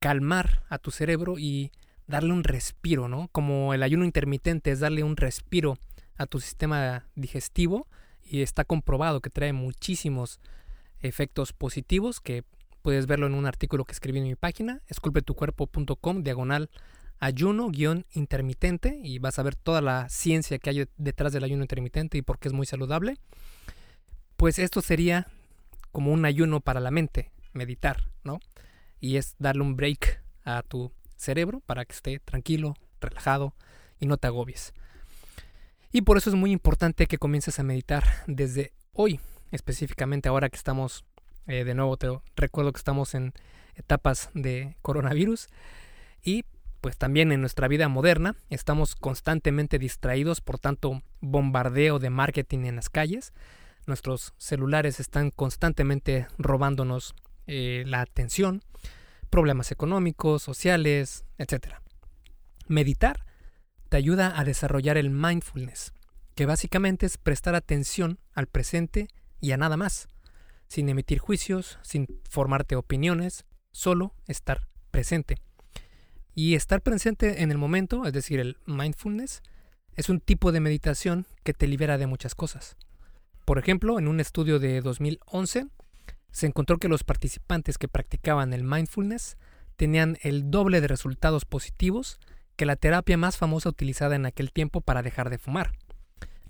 calmar 0.00 0.64
a 0.68 0.78
tu 0.78 0.90
cerebro 0.90 1.38
y 1.38 1.70
darle 2.08 2.32
un 2.32 2.42
respiro, 2.42 3.06
¿no? 3.06 3.28
Como 3.28 3.72
el 3.72 3.84
ayuno 3.84 4.04
intermitente 4.04 4.72
es 4.72 4.80
darle 4.80 5.04
un 5.04 5.16
respiro 5.16 5.78
a 6.16 6.26
tu 6.26 6.40
sistema 6.40 7.06
digestivo 7.14 7.86
y 8.24 8.42
está 8.42 8.64
comprobado 8.64 9.20
que 9.20 9.30
trae 9.30 9.52
muchísimos 9.52 10.40
efectos 10.98 11.52
positivos 11.52 12.18
que 12.18 12.42
puedes 12.82 13.06
verlo 13.06 13.28
en 13.28 13.34
un 13.34 13.46
artículo 13.46 13.84
que 13.84 13.92
escribí 13.92 14.18
en 14.18 14.24
mi 14.24 14.34
página, 14.34 14.82
esculpetucuerpo.com, 14.88 16.24
diagonal 16.24 16.68
ayuno-intermitente 17.18 19.00
y 19.02 19.18
vas 19.18 19.38
a 19.38 19.42
ver 19.42 19.56
toda 19.56 19.80
la 19.80 20.08
ciencia 20.08 20.58
que 20.58 20.70
hay 20.70 20.88
detrás 20.96 21.32
del 21.32 21.44
ayuno 21.44 21.62
intermitente 21.62 22.18
y 22.18 22.22
por 22.22 22.38
qué 22.38 22.48
es 22.48 22.54
muy 22.54 22.66
saludable. 22.66 23.18
Pues 24.36 24.58
esto 24.58 24.82
sería 24.82 25.28
como 25.92 26.12
un 26.12 26.24
ayuno 26.24 26.60
para 26.60 26.80
la 26.80 26.90
mente, 26.90 27.32
meditar, 27.52 28.10
¿no? 28.22 28.40
Y 29.00 29.16
es 29.16 29.34
darle 29.38 29.62
un 29.62 29.76
break 29.76 30.22
a 30.44 30.62
tu 30.62 30.92
cerebro 31.16 31.60
para 31.60 31.84
que 31.84 31.94
esté 31.94 32.18
tranquilo, 32.18 32.74
relajado 33.00 33.54
y 33.98 34.06
no 34.06 34.18
te 34.18 34.26
agobies. 34.26 34.74
Y 35.92 36.02
por 36.02 36.18
eso 36.18 36.28
es 36.30 36.36
muy 36.36 36.52
importante 36.52 37.06
que 37.06 37.18
comiences 37.18 37.58
a 37.58 37.62
meditar 37.62 38.04
desde 38.26 38.72
hoy, 38.92 39.20
específicamente 39.52 40.28
ahora 40.28 40.50
que 40.50 40.56
estamos, 40.56 41.04
eh, 41.46 41.64
de 41.64 41.74
nuevo 41.74 41.96
te 41.96 42.08
recuerdo 42.36 42.72
que 42.72 42.78
estamos 42.78 43.14
en 43.14 43.32
etapas 43.76 44.30
de 44.34 44.76
coronavirus 44.82 45.48
y 46.22 46.44
pues 46.86 46.98
también 46.98 47.32
en 47.32 47.40
nuestra 47.40 47.66
vida 47.66 47.88
moderna 47.88 48.36
estamos 48.48 48.94
constantemente 48.94 49.76
distraídos 49.80 50.40
por 50.40 50.60
tanto 50.60 51.02
bombardeo 51.20 51.98
de 51.98 52.10
marketing 52.10 52.60
en 52.60 52.76
las 52.76 52.90
calles 52.90 53.32
Nuestros 53.86 54.34
celulares 54.38 55.00
están 55.00 55.32
constantemente 55.32 56.28
robándonos 56.38 57.16
eh, 57.48 57.82
la 57.88 58.02
atención, 58.02 58.62
problemas 59.30 59.72
económicos, 59.72 60.44
sociales, 60.44 61.24
etc. 61.38 61.74
Meditar 62.68 63.26
te 63.88 63.96
ayuda 63.96 64.38
a 64.38 64.44
desarrollar 64.44 64.96
el 64.96 65.10
mindfulness, 65.10 65.92
que 66.36 66.46
básicamente 66.46 67.04
es 67.06 67.18
prestar 67.18 67.56
atención 67.56 68.20
al 68.32 68.46
presente 68.46 69.08
y 69.40 69.50
a 69.50 69.56
nada 69.56 69.76
más, 69.76 70.08
sin 70.68 70.88
emitir 70.88 71.18
juicios, 71.18 71.80
sin 71.82 72.06
formarte 72.30 72.76
opiniones, 72.76 73.44
solo 73.72 74.14
estar 74.28 74.68
presente. 74.92 75.45
Y 76.38 76.54
estar 76.54 76.82
presente 76.82 77.42
en 77.42 77.50
el 77.50 77.56
momento, 77.56 78.04
es 78.04 78.12
decir, 78.12 78.40
el 78.40 78.58
mindfulness, 78.66 79.40
es 79.94 80.10
un 80.10 80.20
tipo 80.20 80.52
de 80.52 80.60
meditación 80.60 81.24
que 81.44 81.54
te 81.54 81.66
libera 81.66 81.96
de 81.96 82.06
muchas 82.06 82.34
cosas. 82.34 82.76
Por 83.46 83.58
ejemplo, 83.58 83.98
en 83.98 84.06
un 84.06 84.20
estudio 84.20 84.58
de 84.58 84.82
2011 84.82 85.68
se 86.30 86.46
encontró 86.46 86.76
que 86.76 86.88
los 86.88 87.04
participantes 87.04 87.78
que 87.78 87.88
practicaban 87.88 88.52
el 88.52 88.64
mindfulness 88.64 89.38
tenían 89.76 90.18
el 90.20 90.50
doble 90.50 90.82
de 90.82 90.88
resultados 90.88 91.46
positivos 91.46 92.20
que 92.56 92.66
la 92.66 92.76
terapia 92.76 93.16
más 93.16 93.38
famosa 93.38 93.70
utilizada 93.70 94.14
en 94.14 94.26
aquel 94.26 94.52
tiempo 94.52 94.82
para 94.82 95.02
dejar 95.02 95.30
de 95.30 95.38
fumar. 95.38 95.72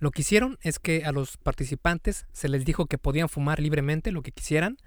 Lo 0.01 0.11
que 0.11 0.23
hicieron 0.23 0.59
es 0.63 0.81
que 0.81 1.05
a 1.05 1.13
los 1.13 1.37
participantes 1.37 2.27
se 2.33 2.49
les 2.49 2.65
dijo 2.65 2.87
que 2.87 2.99
podían 2.99 3.29
fumar 3.29 3.61
libremente 3.61 4.11
lo 4.11 4.23
que 4.23 4.33
quisieran, 4.33 4.79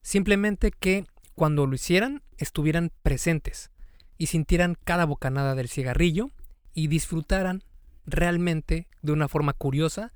simplemente 0.00 0.70
que 0.70 1.04
cuando 1.34 1.66
lo 1.66 1.74
hicieran 1.74 2.22
estuvieran 2.38 2.92
presentes 3.02 3.70
y 4.18 4.26
sintieran 4.26 4.76
cada 4.84 5.06
bocanada 5.06 5.54
del 5.54 5.68
cigarrillo 5.68 6.30
y 6.74 6.88
disfrutaran 6.88 7.62
realmente 8.04 8.88
de 9.02 9.12
una 9.12 9.28
forma 9.28 9.52
curiosa 9.52 10.12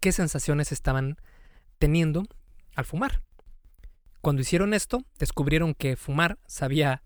qué 0.00 0.10
sensaciones 0.10 0.72
estaban 0.72 1.18
teniendo 1.78 2.24
al 2.74 2.84
fumar. 2.84 3.22
Cuando 4.20 4.42
hicieron 4.42 4.72
esto, 4.72 5.04
descubrieron 5.18 5.74
que 5.74 5.96
fumar 5.96 6.38
sabía 6.46 7.02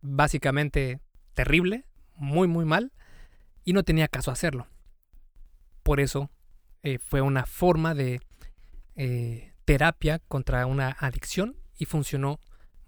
básicamente 0.00 1.00
terrible, 1.34 1.84
muy 2.14 2.48
muy 2.48 2.64
mal, 2.64 2.92
y 3.64 3.72
no 3.72 3.82
tenía 3.82 4.08
caso 4.08 4.30
hacerlo. 4.30 4.68
Por 5.82 6.00
eso 6.00 6.30
eh, 6.82 6.98
fue 6.98 7.20
una 7.20 7.46
forma 7.46 7.94
de 7.94 8.20
eh, 8.96 9.52
terapia 9.64 10.18
contra 10.18 10.66
una 10.66 10.96
adicción 10.98 11.56
y 11.76 11.86
funcionó 11.86 12.40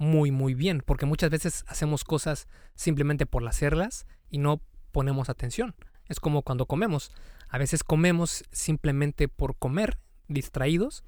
muy 0.02 0.32
muy 0.32 0.54
bien, 0.54 0.82
porque 0.84 1.06
muchas 1.06 1.30
veces 1.30 1.64
hacemos 1.68 2.02
cosas 2.02 2.48
simplemente 2.74 3.24
por 3.24 3.46
hacerlas 3.46 4.06
y 4.28 4.38
no 4.38 4.60
ponemos 4.90 5.28
atención. 5.28 5.76
Es 6.08 6.18
como 6.18 6.42
cuando 6.42 6.66
comemos. 6.66 7.12
A 7.48 7.56
veces 7.56 7.84
comemos 7.84 8.44
simplemente 8.50 9.28
por 9.28 9.56
comer, 9.56 9.98
distraídos, 10.26 11.04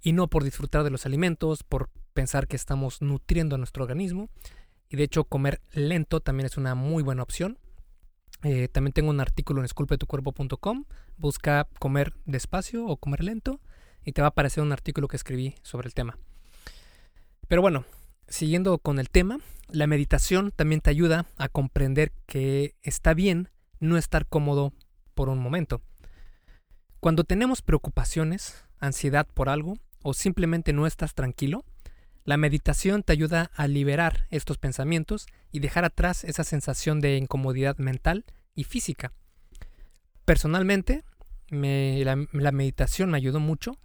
y 0.00 0.12
no 0.12 0.28
por 0.28 0.44
disfrutar 0.44 0.84
de 0.84 0.90
los 0.90 1.04
alimentos, 1.04 1.64
por 1.64 1.90
pensar 2.14 2.46
que 2.46 2.54
estamos 2.54 3.02
nutriendo 3.02 3.56
a 3.56 3.58
nuestro 3.58 3.82
organismo. 3.82 4.28
Y 4.88 4.96
de 4.96 5.02
hecho 5.02 5.24
comer 5.24 5.60
lento 5.72 6.20
también 6.20 6.46
es 6.46 6.56
una 6.56 6.76
muy 6.76 7.02
buena 7.02 7.24
opción. 7.24 7.58
Eh, 8.44 8.68
también 8.68 8.92
tengo 8.92 9.10
un 9.10 9.20
artículo 9.20 9.60
en 9.60 9.64
esculpetucuerpo.com. 9.64 10.84
Busca 11.16 11.66
comer 11.80 12.14
despacio 12.24 12.86
o 12.86 12.98
comer 12.98 13.24
lento 13.24 13.60
y 14.04 14.12
te 14.12 14.22
va 14.22 14.28
a 14.28 14.30
aparecer 14.30 14.62
un 14.62 14.70
artículo 14.70 15.08
que 15.08 15.16
escribí 15.16 15.56
sobre 15.62 15.88
el 15.88 15.94
tema. 15.94 16.16
Pero 17.48 17.62
bueno, 17.62 17.84
siguiendo 18.28 18.78
con 18.78 18.98
el 18.98 19.10
tema, 19.10 19.38
la 19.68 19.86
meditación 19.86 20.52
también 20.52 20.80
te 20.80 20.90
ayuda 20.90 21.26
a 21.36 21.48
comprender 21.48 22.12
que 22.26 22.74
está 22.82 23.14
bien 23.14 23.48
no 23.78 23.96
estar 23.96 24.26
cómodo 24.26 24.72
por 25.14 25.28
un 25.28 25.38
momento. 25.38 25.80
Cuando 27.00 27.24
tenemos 27.24 27.62
preocupaciones, 27.62 28.64
ansiedad 28.80 29.26
por 29.32 29.48
algo 29.48 29.78
o 30.02 30.14
simplemente 30.14 30.72
no 30.72 30.86
estás 30.86 31.14
tranquilo, 31.14 31.64
la 32.24 32.36
meditación 32.36 33.04
te 33.04 33.12
ayuda 33.12 33.52
a 33.54 33.68
liberar 33.68 34.26
estos 34.30 34.58
pensamientos 34.58 35.26
y 35.52 35.60
dejar 35.60 35.84
atrás 35.84 36.24
esa 36.24 36.42
sensación 36.42 37.00
de 37.00 37.16
incomodidad 37.16 37.78
mental 37.78 38.24
y 38.56 38.64
física. 38.64 39.12
Personalmente, 40.24 41.04
la, 41.50 42.26
la, 42.32 42.52
meditación 42.52 43.12
me 43.12 43.16
ayudó 43.16 43.38
mucho 43.38 43.78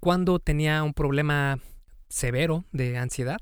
cuando 0.00 0.40
tenía 0.40 0.82
un 0.82 0.94
problema 0.94 1.60
severo 2.08 2.64
de 2.72 2.98
ansiedad. 2.98 3.40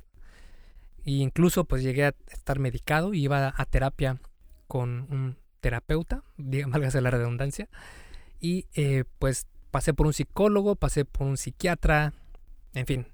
E 1.05 1.13
incluso 1.13 1.65
pues 1.65 1.83
llegué 1.83 2.07
a 2.07 2.15
estar 2.29 2.59
medicado 2.59 3.15
y 3.15 3.23
iba 3.23 3.53
a 3.55 3.65
terapia 3.67 4.21
con 4.67 5.07
un 5.11 5.37
terapeuta, 5.61 6.23
válgase 6.37 7.01
la 7.01 7.11
redundancia, 7.11 7.69
y 8.41 8.67
eh, 8.75 9.05
pues 9.19 9.47
pasé 9.71 9.95
por 9.95 10.07
un 10.07 10.13
psicólogo, 10.13 10.77
pasé 10.77 11.05
por 11.05 11.27
un 11.27 11.37
psiquiatra, 11.37 12.13
en 12.75 12.87
fin, 12.87 13.07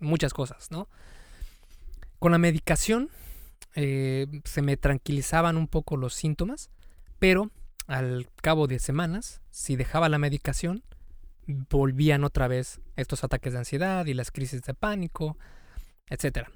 muchas 0.00 0.32
cosas, 0.32 0.70
¿no? 0.70 0.88
Con 2.18 2.32
la 2.32 2.38
medicación 2.38 3.10
eh, 3.74 4.26
se 4.44 4.62
me 4.62 4.76
tranquilizaban 4.76 5.56
un 5.56 5.68
poco 5.68 5.96
los 5.96 6.14
síntomas, 6.14 6.70
pero 7.18 7.50
al 7.86 8.28
cabo 8.36 8.66
de 8.66 8.78
semanas, 8.78 9.40
si 9.50 9.76
dejaba 9.76 10.08
la 10.08 10.18
medicación, 10.18 10.82
volvían 11.70 12.24
otra 12.24 12.48
vez 12.48 12.80
estos 12.96 13.24
ataques 13.24 13.52
de 13.52 13.60
ansiedad 13.60 14.06
y 14.06 14.14
las 14.14 14.30
crisis 14.30 14.62
de 14.62 14.74
pánico, 14.74 15.38
etc. 16.08 16.48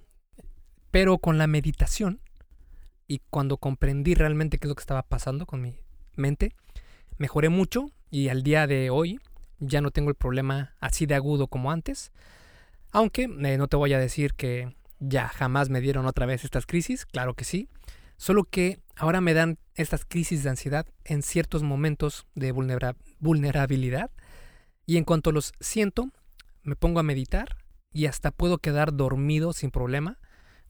Pero 0.91 1.19
con 1.19 1.39
la 1.39 1.47
meditación 1.47 2.21
y 3.07 3.21
cuando 3.31 3.59
comprendí 3.59 4.15
realmente 4.15 4.59
qué 4.59 4.67
es 4.67 4.69
lo 4.69 4.75
que 4.75 4.83
estaba 4.83 5.03
pasando 5.03 5.47
con 5.47 5.63
mi 5.63 5.79
mente, 6.17 6.53
mejoré 7.19 7.49
mucho 7.49 7.91
y 8.11 8.29
al 8.29 8.43
día 8.43 8.67
de 8.67 8.91
hoy 8.91 9.21
ya 9.59 9.81
no 9.81 9.91
tengo 9.91 10.11
el 10.11 10.17
problema 10.17 10.75
así 10.81 11.07
de 11.07 11.15
agudo 11.15 11.49
como 11.49 11.71
antes. 11.71 12.13
Aunque 12.93 13.25
eh, 13.25 13.59
no 13.59 13.69
te 13.69 13.77
voy 13.77 13.93
a 13.93 13.99
decir 13.99 14.35
que 14.35 14.75
ya 14.99 15.29
jamás 15.29 15.69
me 15.71 15.81
dieron 15.81 16.07
otra 16.07 16.27
vez 16.27 16.45
estas 16.45 16.67
crisis, 16.67 17.07
claro 17.07 17.35
que 17.35 17.45
sí. 17.45 17.69
Solo 18.17 18.45
que 18.45 18.79
ahora 18.97 19.21
me 19.21 19.35
dan 19.35 19.59
estas 19.75 20.05
crisis 20.05 20.43
de 20.43 20.51
ansiedad 20.51 20.87
en 21.05 21.23
ciertos 21.23 21.63
momentos 21.63 22.27
de 22.35 22.53
vulnerabilidad. 22.53 24.11
Y 24.87 24.97
en 24.97 25.05
cuanto 25.05 25.33
los 25.33 25.53
siento, 25.61 26.11
me 26.63 26.77
pongo 26.77 27.01
a 27.01 27.03
meditar 27.03 27.57
y 27.93 28.07
hasta 28.07 28.31
puedo 28.31 28.59
quedar 28.59 28.95
dormido 28.95 29.53
sin 29.53 29.71
problema 29.71 30.19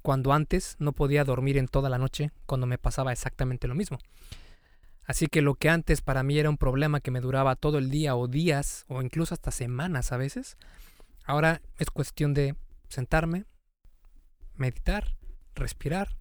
cuando 0.01 0.33
antes 0.33 0.77
no 0.79 0.93
podía 0.93 1.25
dormir 1.25 1.59
en 1.59 1.69
toda 1.69 1.91
la 1.91 1.99
noche 1.99 2.31
cuando 2.47 2.67
me 2.67 2.79
pasaba 2.79 3.13
exactamente 3.13 3.69
lo 3.69 3.75
mismo. 3.75 3.99
Así 5.05 5.27
que 5.27 5.43
lo 5.43 5.55
que 5.55 5.69
antes 5.69 6.01
para 6.01 6.23
mí 6.23 6.39
era 6.39 6.51
un 6.51 6.59
problema 6.59 7.01
que 7.01 7.11
me 7.11 7.21
duraba 7.21 7.57
todo 7.57 7.79
el 7.79 7.91
día 7.91 8.17
o 8.17 8.27
días 8.27 8.85
o 8.89 9.03
incluso 9.03 9.35
hasta 9.35 9.51
semanas 9.51 10.13
a 10.13 10.17
veces, 10.17 10.57
ahora 11.25 11.61
es 11.79 11.91
cuestión 11.91 12.35
de 12.35 12.57
sentarme, 12.89 13.45
meditar, 14.55 15.17
respirar 15.55 16.17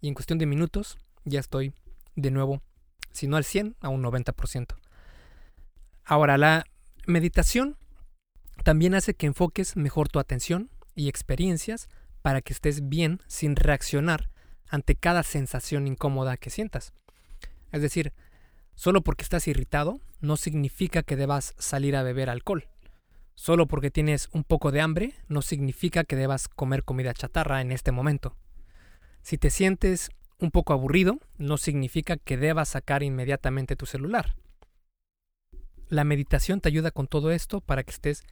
y 0.00 0.08
en 0.08 0.14
cuestión 0.14 0.38
de 0.38 0.46
minutos 0.46 0.98
ya 1.24 1.40
estoy 1.40 1.72
de 2.14 2.30
nuevo, 2.30 2.62
si 3.12 3.26
no 3.26 3.36
al 3.36 3.44
100, 3.44 3.76
a 3.80 3.88
un 3.88 4.02
90%. 4.02 4.74
Ahora, 6.04 6.38
la 6.38 6.64
meditación 7.08 7.76
también 8.64 8.94
hace 8.94 9.14
que 9.14 9.26
enfoques 9.26 9.76
mejor 9.76 10.08
tu 10.08 10.18
atención 10.18 10.70
y 10.94 11.08
experiencias 11.08 11.88
para 12.22 12.42
que 12.42 12.52
estés 12.52 12.88
bien 12.88 13.20
sin 13.26 13.56
reaccionar 13.56 14.28
ante 14.68 14.94
cada 14.94 15.22
sensación 15.22 15.86
incómoda 15.86 16.36
que 16.36 16.50
sientas. 16.50 16.92
Es 17.72 17.80
decir, 17.80 18.12
solo 18.74 19.02
porque 19.02 19.22
estás 19.22 19.48
irritado 19.48 20.00
no 20.20 20.36
significa 20.36 21.02
que 21.02 21.16
debas 21.16 21.54
salir 21.58 21.96
a 21.96 22.02
beber 22.02 22.28
alcohol. 22.28 22.68
Solo 23.34 23.66
porque 23.66 23.90
tienes 23.90 24.28
un 24.32 24.44
poco 24.44 24.72
de 24.72 24.80
hambre 24.80 25.14
no 25.28 25.42
significa 25.42 26.04
que 26.04 26.16
debas 26.16 26.48
comer 26.48 26.84
comida 26.84 27.14
chatarra 27.14 27.60
en 27.60 27.72
este 27.72 27.92
momento. 27.92 28.36
Si 29.22 29.38
te 29.38 29.50
sientes 29.50 30.10
un 30.40 30.50
poco 30.50 30.72
aburrido, 30.72 31.18
no 31.38 31.56
significa 31.56 32.16
que 32.16 32.36
debas 32.36 32.70
sacar 32.70 33.02
inmediatamente 33.02 33.76
tu 33.76 33.86
celular. 33.86 34.34
La 35.88 36.04
meditación 36.04 36.60
te 36.60 36.68
ayuda 36.68 36.90
con 36.90 37.06
todo 37.06 37.30
esto 37.30 37.62
para 37.62 37.82
que 37.82 37.92
estés 37.92 38.22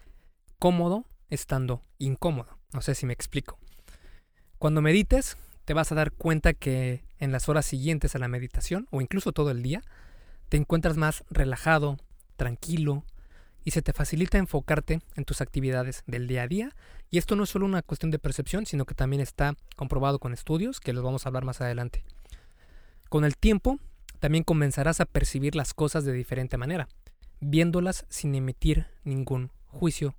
cómodo 0.58 1.06
estando 1.30 1.82
incómodo. 1.98 2.58
No 2.74 2.82
sé 2.82 2.94
si 2.94 3.06
me 3.06 3.14
explico. 3.14 3.58
Cuando 4.58 4.82
medites, 4.82 5.38
te 5.64 5.72
vas 5.72 5.90
a 5.90 5.94
dar 5.94 6.12
cuenta 6.12 6.52
que 6.52 7.02
en 7.18 7.32
las 7.32 7.48
horas 7.48 7.64
siguientes 7.64 8.14
a 8.14 8.18
la 8.18 8.28
meditación, 8.28 8.86
o 8.90 9.00
incluso 9.00 9.32
todo 9.32 9.50
el 9.50 9.62
día, 9.62 9.82
te 10.50 10.58
encuentras 10.58 10.98
más 10.98 11.24
relajado, 11.30 11.96
tranquilo, 12.36 13.04
y 13.64 13.70
se 13.70 13.80
te 13.80 13.94
facilita 13.94 14.36
enfocarte 14.36 15.00
en 15.16 15.24
tus 15.24 15.40
actividades 15.40 16.04
del 16.06 16.28
día 16.28 16.42
a 16.42 16.48
día. 16.48 16.76
Y 17.10 17.16
esto 17.16 17.36
no 17.36 17.44
es 17.44 17.50
solo 17.50 17.64
una 17.64 17.82
cuestión 17.82 18.10
de 18.10 18.18
percepción, 18.18 18.66
sino 18.66 18.84
que 18.84 18.94
también 18.94 19.22
está 19.22 19.56
comprobado 19.76 20.18
con 20.18 20.34
estudios, 20.34 20.78
que 20.78 20.92
los 20.92 21.02
vamos 21.02 21.24
a 21.24 21.30
hablar 21.30 21.46
más 21.46 21.62
adelante. 21.62 22.04
Con 23.08 23.24
el 23.24 23.36
tiempo, 23.36 23.80
también 24.20 24.44
comenzarás 24.44 25.00
a 25.00 25.06
percibir 25.06 25.56
las 25.56 25.72
cosas 25.74 26.04
de 26.04 26.12
diferente 26.12 26.58
manera, 26.58 26.86
viéndolas 27.40 28.06
sin 28.08 28.34
emitir 28.34 28.86
ningún 29.04 29.50
juicio. 29.66 30.14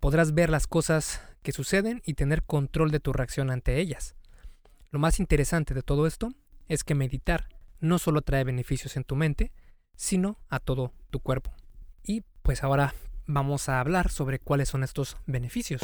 Podrás 0.00 0.34
ver 0.34 0.50
las 0.50 0.66
cosas 0.66 1.20
que 1.42 1.52
suceden 1.52 2.02
y 2.04 2.14
tener 2.14 2.42
control 2.42 2.90
de 2.90 3.00
tu 3.00 3.12
reacción 3.12 3.50
ante 3.50 3.78
ellas. 3.80 4.14
Lo 4.90 4.98
más 4.98 5.20
interesante 5.20 5.74
de 5.74 5.82
todo 5.82 6.06
esto 6.06 6.32
es 6.68 6.84
que 6.84 6.94
meditar 6.94 7.48
no 7.80 7.98
solo 7.98 8.22
trae 8.22 8.44
beneficios 8.44 8.96
en 8.96 9.04
tu 9.04 9.16
mente, 9.16 9.52
sino 9.96 10.38
a 10.48 10.60
todo 10.60 10.92
tu 11.10 11.20
cuerpo. 11.20 11.52
Y 12.02 12.22
pues 12.42 12.62
ahora 12.62 12.94
vamos 13.26 13.68
a 13.68 13.80
hablar 13.80 14.10
sobre 14.10 14.38
cuáles 14.38 14.68
son 14.68 14.82
estos 14.82 15.16
beneficios. 15.26 15.82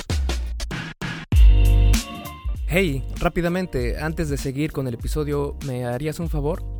Hey, 2.66 3.04
rápidamente, 3.18 3.99
antes 3.99 4.28
de 4.28 4.37
seguir 4.37 4.70
con 4.70 4.87
el 4.87 4.94
episodio, 4.94 5.59
¿me 5.66 5.85
harías 5.85 6.20
un 6.20 6.30
favor? 6.30 6.79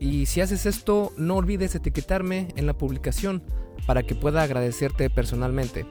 Y 0.00 0.26
si 0.26 0.40
haces 0.40 0.66
esto, 0.66 1.12
no 1.16 1.36
olvides 1.36 1.74
etiquetarme 1.74 2.48
en 2.56 2.66
la 2.66 2.76
publicación 2.76 3.42
para 3.86 4.04
que 4.04 4.14
pueda 4.14 4.42
agradecerte 4.42 5.10
personalmente. 5.10 5.86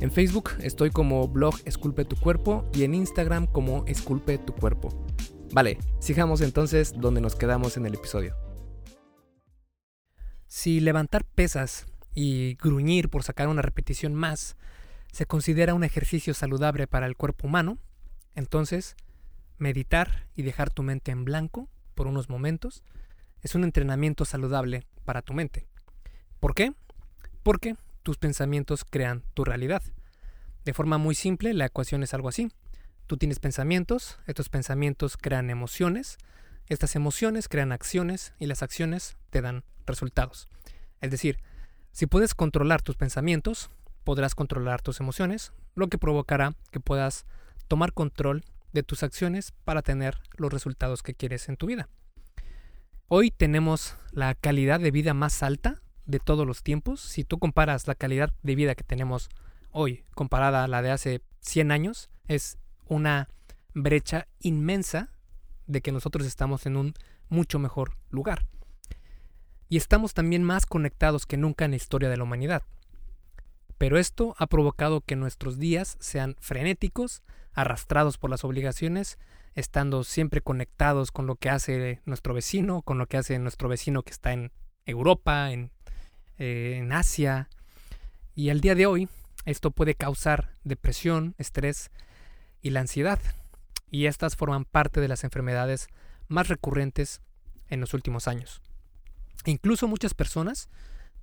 En 0.00 0.10
Facebook 0.10 0.50
estoy 0.60 0.90
como 0.90 1.26
blog 1.28 1.54
Esculpe 1.64 2.04
tu 2.04 2.16
cuerpo 2.16 2.68
y 2.72 2.84
en 2.84 2.94
Instagram 2.94 3.46
como 3.46 3.84
Esculpe 3.86 4.38
tu 4.38 4.54
cuerpo. 4.54 5.06
Vale, 5.52 5.78
sigamos 5.98 6.40
entonces 6.40 6.94
donde 6.96 7.20
nos 7.20 7.36
quedamos 7.36 7.76
en 7.76 7.86
el 7.86 7.94
episodio. 7.94 8.34
Si 10.46 10.80
levantar 10.80 11.24
pesas 11.24 11.86
y 12.14 12.54
gruñir 12.54 13.08
por 13.08 13.22
sacar 13.22 13.48
una 13.48 13.62
repetición 13.62 14.14
más 14.14 14.56
se 15.12 15.26
considera 15.26 15.74
un 15.74 15.84
ejercicio 15.84 16.32
saludable 16.32 16.86
para 16.86 17.06
el 17.06 17.16
cuerpo 17.16 17.46
humano, 17.46 17.78
entonces 18.34 18.96
meditar 19.58 20.28
y 20.34 20.42
dejar 20.42 20.70
tu 20.70 20.82
mente 20.82 21.12
en 21.12 21.24
blanco 21.24 21.68
por 21.94 22.06
unos 22.06 22.28
momentos 22.28 22.82
es 23.42 23.54
un 23.54 23.64
entrenamiento 23.64 24.24
saludable 24.24 24.86
para 25.04 25.22
tu 25.22 25.34
mente. 25.34 25.66
¿Por 26.40 26.54
qué? 26.54 26.72
Porque 27.42 27.76
tus 28.02 28.16
pensamientos 28.18 28.84
crean 28.84 29.24
tu 29.34 29.44
realidad. 29.44 29.82
De 30.64 30.72
forma 30.72 30.98
muy 30.98 31.14
simple, 31.14 31.54
la 31.54 31.66
ecuación 31.66 32.02
es 32.02 32.14
algo 32.14 32.28
así. 32.28 32.52
Tú 33.06 33.16
tienes 33.16 33.40
pensamientos, 33.40 34.18
estos 34.26 34.48
pensamientos 34.48 35.16
crean 35.16 35.50
emociones, 35.50 36.18
estas 36.68 36.94
emociones 36.94 37.48
crean 37.48 37.72
acciones 37.72 38.32
y 38.38 38.46
las 38.46 38.62
acciones 38.62 39.16
te 39.30 39.42
dan 39.42 39.64
resultados. 39.86 40.48
Es 41.00 41.10
decir, 41.10 41.38
si 41.90 42.06
puedes 42.06 42.34
controlar 42.34 42.80
tus 42.80 42.96
pensamientos, 42.96 43.70
podrás 44.04 44.34
controlar 44.34 44.82
tus 44.82 45.00
emociones, 45.00 45.52
lo 45.74 45.88
que 45.88 45.98
provocará 45.98 46.54
que 46.70 46.80
puedas 46.80 47.26
tomar 47.68 47.92
control 47.92 48.44
de 48.72 48.82
tus 48.82 49.02
acciones 49.02 49.52
para 49.64 49.82
tener 49.82 50.18
los 50.36 50.52
resultados 50.52 51.02
que 51.02 51.14
quieres 51.14 51.48
en 51.48 51.56
tu 51.56 51.66
vida. 51.66 51.88
Hoy 53.14 53.30
tenemos 53.30 53.98
la 54.12 54.34
calidad 54.34 54.80
de 54.80 54.90
vida 54.90 55.12
más 55.12 55.42
alta 55.42 55.82
de 56.06 56.18
todos 56.18 56.46
los 56.46 56.62
tiempos. 56.62 57.02
Si 57.02 57.24
tú 57.24 57.38
comparas 57.38 57.86
la 57.86 57.94
calidad 57.94 58.32
de 58.42 58.54
vida 58.54 58.74
que 58.74 58.84
tenemos 58.84 59.28
hoy 59.70 60.06
comparada 60.14 60.64
a 60.64 60.66
la 60.66 60.80
de 60.80 60.92
hace 60.92 61.20
100 61.40 61.72
años, 61.72 62.08
es 62.26 62.56
una 62.88 63.28
brecha 63.74 64.28
inmensa 64.40 65.10
de 65.66 65.82
que 65.82 65.92
nosotros 65.92 66.26
estamos 66.26 66.64
en 66.64 66.78
un 66.78 66.94
mucho 67.28 67.58
mejor 67.58 67.98
lugar 68.08 68.46
y 69.68 69.76
estamos 69.76 70.14
también 70.14 70.42
más 70.42 70.64
conectados 70.64 71.26
que 71.26 71.36
nunca 71.36 71.66
en 71.66 71.72
la 71.72 71.76
historia 71.76 72.08
de 72.08 72.16
la 72.16 72.22
humanidad. 72.22 72.62
Pero 73.76 73.98
esto 73.98 74.34
ha 74.38 74.46
provocado 74.46 75.02
que 75.02 75.16
nuestros 75.16 75.58
días 75.58 75.98
sean 76.00 76.34
frenéticos, 76.40 77.22
arrastrados 77.52 78.16
por 78.16 78.30
las 78.30 78.42
obligaciones, 78.42 79.18
estando 79.54 80.04
siempre 80.04 80.40
conectados 80.40 81.10
con 81.10 81.26
lo 81.26 81.36
que 81.36 81.50
hace 81.50 82.00
nuestro 82.04 82.34
vecino, 82.34 82.82
con 82.82 82.98
lo 82.98 83.06
que 83.06 83.16
hace 83.16 83.38
nuestro 83.38 83.68
vecino 83.68 84.02
que 84.02 84.12
está 84.12 84.32
en 84.32 84.52
Europa, 84.86 85.52
en, 85.52 85.70
eh, 86.38 86.78
en 86.78 86.92
Asia. 86.92 87.48
Y 88.34 88.50
al 88.50 88.60
día 88.60 88.74
de 88.74 88.86
hoy, 88.86 89.08
esto 89.44 89.70
puede 89.70 89.94
causar 89.94 90.54
depresión, 90.64 91.34
estrés 91.38 91.90
y 92.60 92.70
la 92.70 92.80
ansiedad. 92.80 93.20
Y 93.90 94.06
estas 94.06 94.36
forman 94.36 94.64
parte 94.64 95.00
de 95.00 95.08
las 95.08 95.24
enfermedades 95.24 95.88
más 96.28 96.48
recurrentes 96.48 97.20
en 97.68 97.80
los 97.80 97.94
últimos 97.94 98.28
años. 98.28 98.62
Incluso 99.44 99.88
muchas 99.88 100.14
personas 100.14 100.68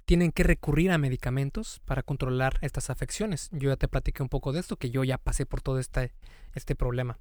tienen 0.05 0.31
que 0.31 0.43
recurrir 0.43 0.91
a 0.91 0.97
medicamentos 0.97 1.81
para 1.85 2.03
controlar 2.03 2.57
estas 2.61 2.89
afecciones. 2.89 3.49
Yo 3.51 3.69
ya 3.69 3.77
te 3.77 3.87
platiqué 3.87 4.23
un 4.23 4.29
poco 4.29 4.51
de 4.51 4.59
esto, 4.59 4.75
que 4.75 4.89
yo 4.89 5.03
ya 5.03 5.17
pasé 5.17 5.45
por 5.45 5.61
todo 5.61 5.79
este, 5.79 6.13
este 6.55 6.75
problema. 6.75 7.19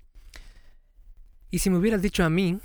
Y 1.51 1.61
si 1.61 1.71
me 1.71 1.79
hubieras 1.79 2.03
dicho 2.03 2.25
a 2.25 2.31
mí, 2.31 2.59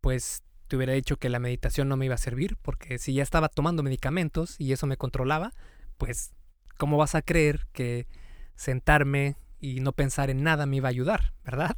pues 0.00 0.42
te 0.66 0.76
hubiera 0.76 0.94
dicho 0.94 1.16
que 1.16 1.28
la 1.28 1.38
meditación 1.38 1.88
no 1.88 1.96
me 1.96 2.06
iba 2.06 2.16
a 2.16 2.18
servir, 2.18 2.56
porque 2.60 2.98
si 2.98 3.14
ya 3.14 3.22
estaba 3.22 3.48
tomando 3.48 3.82
medicamentos 3.82 4.56
y 4.58 4.72
eso 4.72 4.86
me 4.86 4.96
controlaba, 4.96 5.52
pues 5.96 6.32
¿cómo 6.76 6.96
vas 6.96 7.14
a 7.14 7.22
creer 7.22 7.66
que 7.72 8.08
sentarme 8.56 9.36
y 9.60 9.80
no 9.80 9.92
pensar 9.92 10.28
en 10.28 10.42
nada 10.42 10.66
me 10.66 10.76
iba 10.76 10.88
a 10.88 10.90
ayudar, 10.90 11.34
verdad? 11.44 11.76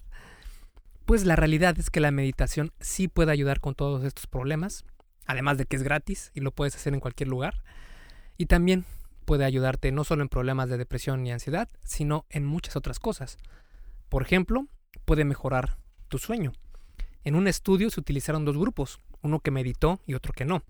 Pues 1.05 1.25
la 1.25 1.37
realidad 1.37 1.79
es 1.79 1.91
que 1.91 2.01
la 2.01 2.11
meditación 2.11 2.73
sí 2.81 3.09
puede 3.09 3.33
ayudar 3.33 3.61
con 3.61 3.75
todos 3.75 4.05
estos 4.05 4.27
problemas, 4.27 4.85
además 5.27 5.59
de 5.59 5.67
que 5.67 5.77
es 5.77 5.83
gratis 5.83 6.31
y 6.35 6.41
lo 6.41 6.53
puedes 6.53 6.75
hacer 6.77 6.95
en 6.95 7.01
cualquier 7.01 7.29
lugar. 7.29 7.63
Y 8.39 8.47
también 8.47 8.85
puede 9.27 9.45
ayudarte 9.45 9.93
no 9.93 10.05
solo 10.05 10.23
en 10.23 10.29
problemas 10.29 10.71
de 10.71 10.79
depresión 10.79 11.27
y 11.27 11.33
ansiedad, 11.33 11.69
sino 11.83 12.25
en 12.31 12.47
muchas 12.47 12.77
otras 12.77 12.99
cosas. 12.99 13.37
Por 14.09 14.23
ejemplo, 14.23 14.67
puede 15.05 15.25
mejorar 15.25 15.77
tu 16.09 16.18
sueño. 16.18 16.53
En 17.25 17.35
un 17.35 17.47
estudio 17.47 17.90
se 17.90 18.01
utilizaron 18.01 18.44
dos 18.44 18.57
grupos, 18.57 19.01
uno 19.23 19.40
que 19.40 19.51
meditó 19.51 20.01
y 20.07 20.14
otro 20.14 20.33
que 20.33 20.44
no. 20.44 20.62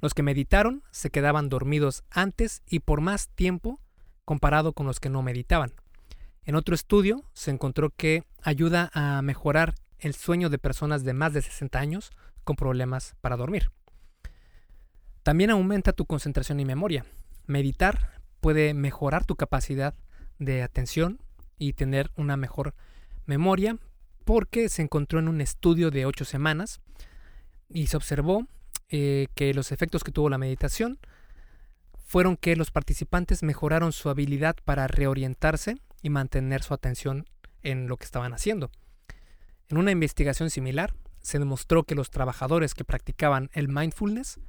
Los 0.00 0.14
que 0.14 0.22
meditaron 0.22 0.82
se 0.90 1.10
quedaban 1.10 1.48
dormidos 1.48 2.04
antes 2.10 2.62
y 2.68 2.80
por 2.80 3.00
más 3.00 3.28
tiempo 3.28 3.80
comparado 4.24 4.72
con 4.72 4.86
los 4.86 5.00
que 5.00 5.08
no 5.08 5.22
meditaban. 5.22 5.72
En 6.44 6.54
otro 6.54 6.74
estudio 6.74 7.24
se 7.32 7.50
encontró 7.50 7.90
que 7.90 8.24
ayuda 8.42 8.90
a 8.94 9.20
mejorar 9.22 9.74
el 9.98 10.14
sueño 10.14 10.50
de 10.50 10.58
personas 10.58 11.04
de 11.04 11.12
más 11.12 11.32
de 11.32 11.42
60 11.42 11.78
años 11.78 12.10
con 12.44 12.56
problemas 12.56 13.16
para 13.20 13.36
dormir. 13.36 13.70
También 15.22 15.50
aumenta 15.50 15.92
tu 15.92 16.06
concentración 16.06 16.60
y 16.60 16.64
memoria. 16.64 17.04
Meditar 17.46 18.20
puede 18.40 18.72
mejorar 18.72 19.24
tu 19.24 19.36
capacidad 19.36 19.94
de 20.38 20.62
atención 20.62 21.20
y 21.58 21.72
tener 21.72 22.10
una 22.16 22.36
mejor 22.36 22.74
memoria 23.26 23.76
porque 24.28 24.68
se 24.68 24.82
encontró 24.82 25.20
en 25.20 25.26
un 25.26 25.40
estudio 25.40 25.90
de 25.90 26.04
ocho 26.04 26.26
semanas 26.26 26.82
y 27.70 27.86
se 27.86 27.96
observó 27.96 28.46
eh, 28.90 29.28
que 29.34 29.54
los 29.54 29.72
efectos 29.72 30.04
que 30.04 30.12
tuvo 30.12 30.28
la 30.28 30.36
meditación 30.36 30.98
fueron 31.96 32.36
que 32.36 32.54
los 32.54 32.70
participantes 32.70 33.42
mejoraron 33.42 33.90
su 33.90 34.10
habilidad 34.10 34.56
para 34.66 34.86
reorientarse 34.86 35.78
y 36.02 36.10
mantener 36.10 36.62
su 36.62 36.74
atención 36.74 37.24
en 37.62 37.88
lo 37.88 37.96
que 37.96 38.04
estaban 38.04 38.34
haciendo. 38.34 38.70
En 39.70 39.78
una 39.78 39.92
investigación 39.92 40.50
similar, 40.50 40.92
se 41.22 41.38
demostró 41.38 41.84
que 41.84 41.94
los 41.94 42.10
trabajadores 42.10 42.74
que 42.74 42.84
practicaban 42.84 43.48
el 43.54 43.68
mindfulness 43.68 44.40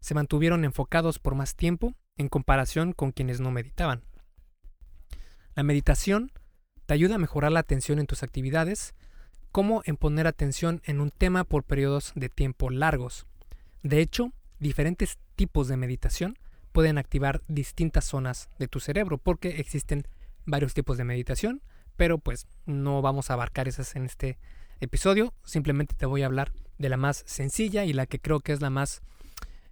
se 0.00 0.14
mantuvieron 0.14 0.64
enfocados 0.64 1.18
por 1.18 1.34
más 1.34 1.56
tiempo 1.56 1.92
en 2.16 2.30
comparación 2.30 2.94
con 2.94 3.12
quienes 3.12 3.42
no 3.42 3.50
meditaban. 3.50 4.02
La 5.54 5.62
meditación 5.62 6.32
te 6.86 6.94
ayuda 6.94 7.16
a 7.16 7.18
mejorar 7.18 7.52
la 7.52 7.60
atención 7.60 7.98
en 7.98 8.06
tus 8.06 8.22
actividades, 8.22 8.94
como 9.56 9.80
en 9.86 9.96
poner 9.96 10.26
atención 10.26 10.82
en 10.84 11.00
un 11.00 11.10
tema 11.10 11.42
por 11.44 11.62
periodos 11.64 12.12
de 12.14 12.28
tiempo 12.28 12.68
largos. 12.68 13.26
De 13.82 14.00
hecho, 14.00 14.34
diferentes 14.58 15.16
tipos 15.34 15.66
de 15.66 15.78
meditación 15.78 16.38
pueden 16.72 16.98
activar 16.98 17.40
distintas 17.48 18.04
zonas 18.04 18.50
de 18.58 18.68
tu 18.68 18.80
cerebro, 18.80 19.16
porque 19.16 19.58
existen 19.58 20.06
varios 20.44 20.74
tipos 20.74 20.98
de 20.98 21.04
meditación, 21.04 21.62
pero 21.96 22.18
pues 22.18 22.46
no 22.66 23.00
vamos 23.00 23.30
a 23.30 23.32
abarcar 23.32 23.66
esas 23.66 23.96
en 23.96 24.04
este 24.04 24.36
episodio, 24.80 25.32
simplemente 25.42 25.94
te 25.94 26.04
voy 26.04 26.22
a 26.22 26.26
hablar 26.26 26.52
de 26.76 26.90
la 26.90 26.98
más 26.98 27.24
sencilla 27.26 27.86
y 27.86 27.94
la 27.94 28.04
que 28.04 28.18
creo 28.18 28.40
que 28.40 28.52
es 28.52 28.60
la 28.60 28.68
más 28.68 29.00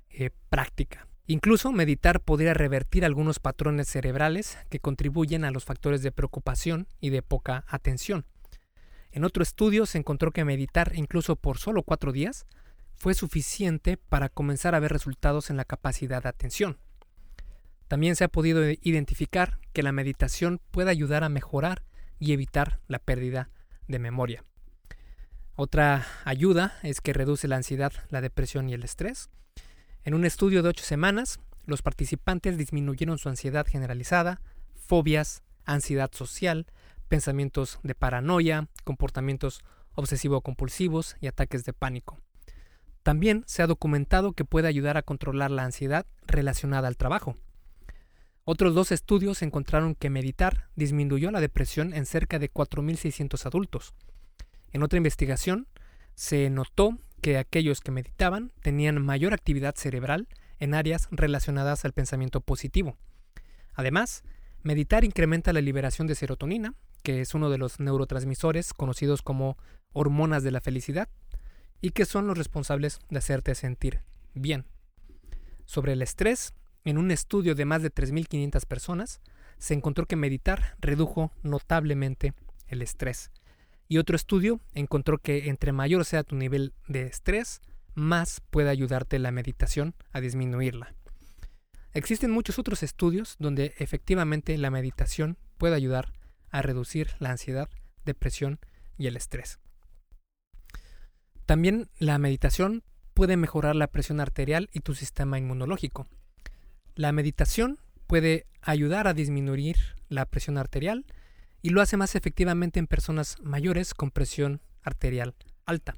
eh, 0.09 0.31
práctica. 0.49 1.09
Incluso 1.27 1.73
meditar 1.73 2.21
podría 2.21 2.55
revertir 2.55 3.05
algunos 3.05 3.39
patrones 3.39 3.89
cerebrales 3.89 4.57
que 4.71 4.81
contribuyen 4.81 5.45
a 5.45 5.51
los 5.51 5.67
factores 5.67 6.03
de 6.03 6.11
preocupación 6.11 6.89
y 7.03 7.11
de 7.11 7.21
poca 7.21 7.67
atención. 7.69 8.25
En 9.15 9.23
otro 9.23 9.45
estudio 9.45 9.87
se 9.87 9.97
encontró 9.97 10.33
que 10.33 10.45
meditar 10.45 10.91
incluso 10.97 11.37
por 11.37 11.59
solo 11.59 11.85
cuatro 11.85 12.11
días 12.11 12.47
fue 12.97 13.15
suficiente 13.15 13.97
para 13.97 14.29
comenzar 14.29 14.75
a 14.75 14.81
ver 14.81 14.91
resultados 14.91 15.51
en 15.51 15.57
la 15.57 15.65
capacidad 15.65 16.21
de 16.25 16.29
atención. 16.29 16.79
También 17.87 18.17
se 18.17 18.25
ha 18.25 18.29
podido 18.29 18.69
identificar 18.69 19.61
que 19.73 19.85
la 19.85 19.93
meditación 19.93 20.61
puede 20.73 20.91
ayudar 20.91 21.23
a 21.23 21.29
mejorar 21.29 21.85
y 22.19 22.33
evitar 22.33 22.81
la 22.89 22.99
pérdida 22.99 23.51
de 23.87 24.01
memoria. 24.01 24.45
Otra 25.55 26.05
ayuda 26.25 26.77
es 26.83 27.01
que 27.01 27.13
reduce 27.13 27.47
la 27.47 27.55
ansiedad, 27.55 27.93
la 28.09 28.21
depresión 28.21 28.69
y 28.69 28.75
el 28.75 28.83
estrés. 28.83 29.31
En 30.03 30.15
un 30.15 30.25
estudio 30.25 30.61
de 30.65 30.71
ocho 30.71 30.85
semanas, 30.85 31.39
los 31.67 31.83
participantes 31.83 32.59
disminuyeron 32.59 33.19
su 33.19 33.29
ansiedad 33.29 33.65
generalizada, 33.65 34.41
fobias, 34.75 35.45
ansiedad 35.67 36.11
social, 36.13 36.67
pensamientos 37.15 37.79
de 37.85 37.95
paranoia, 37.95 38.67
comportamientos 38.83 39.61
obsesivo-compulsivos 39.95 41.15
y 41.21 41.29
ataques 41.29 41.65
de 41.65 41.73
pánico. 41.73 42.19
También 43.05 43.45
se 43.47 43.63
ha 43.63 43.69
documentado 43.69 44.33
que 44.33 44.45
puede 44.45 44.67
ayudar 44.67 44.97
a 44.97 45.03
controlar 45.03 45.53
la 45.53 45.63
ansiedad 45.63 46.07
relacionada 46.27 46.89
al 46.89 46.97
trabajo. 46.97 47.37
Otros 48.43 48.75
dos 48.75 48.91
estudios 48.91 49.43
encontraron 49.43 49.95
que 49.95 50.11
meditar 50.11 50.71
disminuyó 50.75 51.31
la 51.31 51.41
depresión 51.41 51.95
en 51.95 52.05
cerca 52.05 52.41
de 52.41 52.53
4.600 52.53 53.47
adultos. 53.47 53.95
En 54.73 54.83
otra 54.83 54.97
investigación, 54.97 55.69
se 56.17 56.51
notó 56.51 56.99
que 57.21 57.39
aquellos 57.39 57.81
que 57.81 57.93
meditaban 57.93 58.51
tenían 58.61 59.01
mayor 59.01 59.35
actividad 59.35 59.77
cerebral 59.77 60.27
en 60.59 60.75
áreas 60.75 61.07
relacionadas 61.13 61.85
al 61.85 61.93
pensamiento 61.93 62.41
positivo. 62.41 62.97
Además, 63.73 64.25
meditar 64.65 65.05
incrementa 65.05 65.53
la 65.53 65.61
liberación 65.61 66.09
de 66.09 66.17
serotonina, 66.17 66.75
que 67.05 67.21
es 67.21 67.35
uno 67.35 67.51
de 67.51 67.59
los 67.59 67.79
neurotransmisores 67.79 68.73
conocidos 68.73 69.23
como 69.23 69.57
hormonas 69.93 70.43
de 70.43 70.51
la 70.51 70.63
felicidad, 70.63 71.09
y 71.81 71.91
que 71.91 72.07
son 72.07 72.27
los 72.27 72.39
responsables 72.39 72.99
de 73.11 73.19
hacerte 73.19 73.55
sentir 73.55 74.01
bien. 74.33 74.65
Sobre 75.67 75.93
el 75.93 76.01
estrés, 76.01 76.55
en 76.85 76.97
un 76.97 77.11
estudio 77.11 77.55
de 77.55 77.67
más 77.67 77.83
de 77.83 77.93
3.500 77.93 78.67
personas, 78.67 79.21
se 79.59 79.75
encontró 79.75 80.07
que 80.07 80.17
meditar 80.17 80.77
redujo 80.81 81.31
notablemente 81.43 82.33
el 82.69 82.81
estrés. 82.81 83.31
Y 83.87 83.99
otro 83.99 84.17
estudio 84.17 84.61
encontró 84.73 85.19
que 85.19 85.51
entre 85.51 85.73
mayor 85.73 86.07
sea 86.07 86.25
tu 86.25 86.37
nivel 86.37 86.73
de 86.89 87.03
estrés, 87.03 87.61
más 87.95 88.41
puede 88.51 88.71
ayudarte 88.71 89.19
la 89.19 89.31
meditación 89.31 89.95
a 90.11 90.21
disminuirla. 90.21 90.95
Existen 91.93 92.31
muchos 92.31 92.59
otros 92.59 92.83
estudios 92.83 93.37
donde 93.39 93.75
efectivamente 93.79 94.57
la 94.57 94.71
meditación 94.71 95.37
puede 95.59 95.75
ayudar 95.75 96.13
a 96.55 96.63
reducir 96.63 97.11
la 97.19 97.33
ansiedad, 97.33 97.69
depresión 98.05 98.61
y 98.97 99.09
el 99.09 99.17
estrés. 99.17 99.59
También 101.47 101.91
la 101.99 102.17
meditación 102.19 102.85
puede 103.13 103.37
mejorar 103.37 103.75
la 103.75 103.89
presión 103.89 104.21
arterial 104.21 104.71
y 104.73 104.79
tu 104.79 104.95
sistema 104.95 105.37
inmunológico. 105.37 106.07
La 106.95 107.11
meditación 107.11 107.81
puede 108.07 108.47
ayudar 108.63 109.09
a 109.09 109.15
disminuir 109.15 109.77
la 110.09 110.27
presión 110.27 110.57
arterial 110.57 111.05
y 111.61 111.71
lo 111.71 111.81
hace 111.83 111.97
más 111.97 112.15
efectivamente 112.15 112.79
en 112.79 112.87
personas 112.87 113.37
mayores 113.43 113.93
con 113.93 114.13
presión 114.13 114.63
arterial 114.81 115.35
alta. 115.67 115.97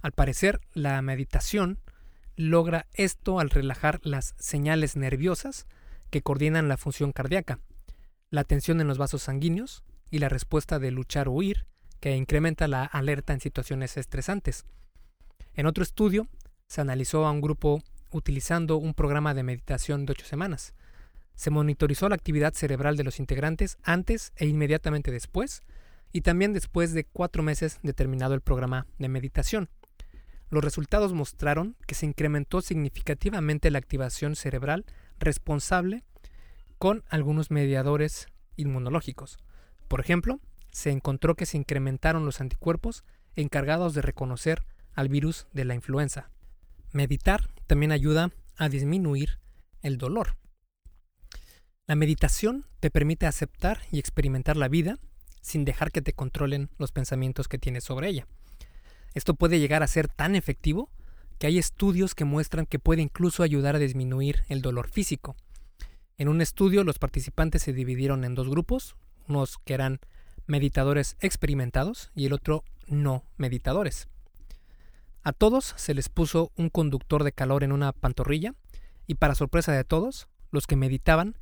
Al 0.00 0.12
parecer, 0.12 0.62
la 0.72 1.02
meditación 1.02 1.80
logra 2.34 2.86
esto 2.94 3.40
al 3.40 3.50
relajar 3.50 4.00
las 4.04 4.34
señales 4.38 4.96
nerviosas 4.96 5.66
que 6.08 6.22
coordinan 6.22 6.68
la 6.68 6.78
función 6.78 7.12
cardíaca, 7.12 7.58
la 8.32 8.44
tensión 8.44 8.80
en 8.80 8.88
los 8.88 8.96
vasos 8.96 9.22
sanguíneos 9.22 9.84
y 10.10 10.18
la 10.18 10.30
respuesta 10.30 10.78
de 10.78 10.90
luchar 10.90 11.28
o 11.28 11.32
huir, 11.32 11.66
que 12.00 12.16
incrementa 12.16 12.66
la 12.66 12.82
alerta 12.82 13.34
en 13.34 13.40
situaciones 13.40 13.96
estresantes. 13.98 14.64
En 15.52 15.66
otro 15.66 15.84
estudio, 15.84 16.26
se 16.66 16.80
analizó 16.80 17.26
a 17.26 17.30
un 17.30 17.42
grupo 17.42 17.82
utilizando 18.10 18.78
un 18.78 18.94
programa 18.94 19.34
de 19.34 19.42
meditación 19.42 20.06
de 20.06 20.12
ocho 20.12 20.24
semanas. 20.24 20.74
Se 21.34 21.50
monitorizó 21.50 22.08
la 22.08 22.14
actividad 22.14 22.54
cerebral 22.54 22.96
de 22.96 23.04
los 23.04 23.20
integrantes 23.20 23.76
antes 23.82 24.32
e 24.36 24.46
inmediatamente 24.46 25.10
después, 25.10 25.62
y 26.10 26.22
también 26.22 26.54
después 26.54 26.94
de 26.94 27.04
cuatro 27.04 27.42
meses 27.42 27.80
de 27.82 27.92
terminado 27.92 28.32
el 28.32 28.40
programa 28.40 28.86
de 28.98 29.10
meditación. 29.10 29.68
Los 30.48 30.64
resultados 30.64 31.12
mostraron 31.12 31.76
que 31.86 31.94
se 31.94 32.06
incrementó 32.06 32.62
significativamente 32.62 33.70
la 33.70 33.78
activación 33.78 34.36
cerebral 34.36 34.86
responsable 35.18 36.02
con 36.82 37.04
algunos 37.08 37.52
mediadores 37.52 38.26
inmunológicos. 38.56 39.38
Por 39.86 40.00
ejemplo, 40.00 40.40
se 40.72 40.90
encontró 40.90 41.36
que 41.36 41.46
se 41.46 41.56
incrementaron 41.56 42.26
los 42.26 42.40
anticuerpos 42.40 43.04
encargados 43.36 43.94
de 43.94 44.02
reconocer 44.02 44.64
al 44.92 45.08
virus 45.08 45.46
de 45.52 45.64
la 45.64 45.76
influenza. 45.76 46.32
Meditar 46.90 47.50
también 47.68 47.92
ayuda 47.92 48.32
a 48.56 48.68
disminuir 48.68 49.38
el 49.80 49.96
dolor. 49.96 50.36
La 51.86 51.94
meditación 51.94 52.66
te 52.80 52.90
permite 52.90 53.26
aceptar 53.26 53.82
y 53.92 54.00
experimentar 54.00 54.56
la 54.56 54.66
vida 54.66 54.98
sin 55.40 55.64
dejar 55.64 55.92
que 55.92 56.02
te 56.02 56.14
controlen 56.14 56.68
los 56.78 56.90
pensamientos 56.90 57.46
que 57.46 57.58
tienes 57.58 57.84
sobre 57.84 58.08
ella. 58.08 58.26
Esto 59.14 59.34
puede 59.34 59.60
llegar 59.60 59.84
a 59.84 59.86
ser 59.86 60.08
tan 60.08 60.34
efectivo 60.34 60.90
que 61.38 61.46
hay 61.46 61.58
estudios 61.58 62.16
que 62.16 62.24
muestran 62.24 62.66
que 62.66 62.80
puede 62.80 63.02
incluso 63.02 63.44
ayudar 63.44 63.76
a 63.76 63.78
disminuir 63.78 64.42
el 64.48 64.62
dolor 64.62 64.88
físico. 64.88 65.36
En 66.18 66.28
un 66.28 66.40
estudio 66.40 66.84
los 66.84 66.98
participantes 66.98 67.62
se 67.62 67.72
dividieron 67.72 68.24
en 68.24 68.34
dos 68.34 68.48
grupos, 68.48 68.96
unos 69.28 69.58
que 69.58 69.74
eran 69.74 70.00
meditadores 70.46 71.16
experimentados 71.20 72.10
y 72.14 72.26
el 72.26 72.32
otro 72.32 72.64
no 72.86 73.24
meditadores. 73.36 74.08
A 75.22 75.32
todos 75.32 75.74
se 75.76 75.94
les 75.94 76.08
puso 76.08 76.50
un 76.56 76.68
conductor 76.68 77.24
de 77.24 77.32
calor 77.32 77.64
en 77.64 77.72
una 77.72 77.92
pantorrilla 77.92 78.54
y 79.06 79.14
para 79.14 79.34
sorpresa 79.34 79.72
de 79.72 79.84
todos, 79.84 80.28
los 80.50 80.66
que 80.66 80.76
meditaban 80.76 81.36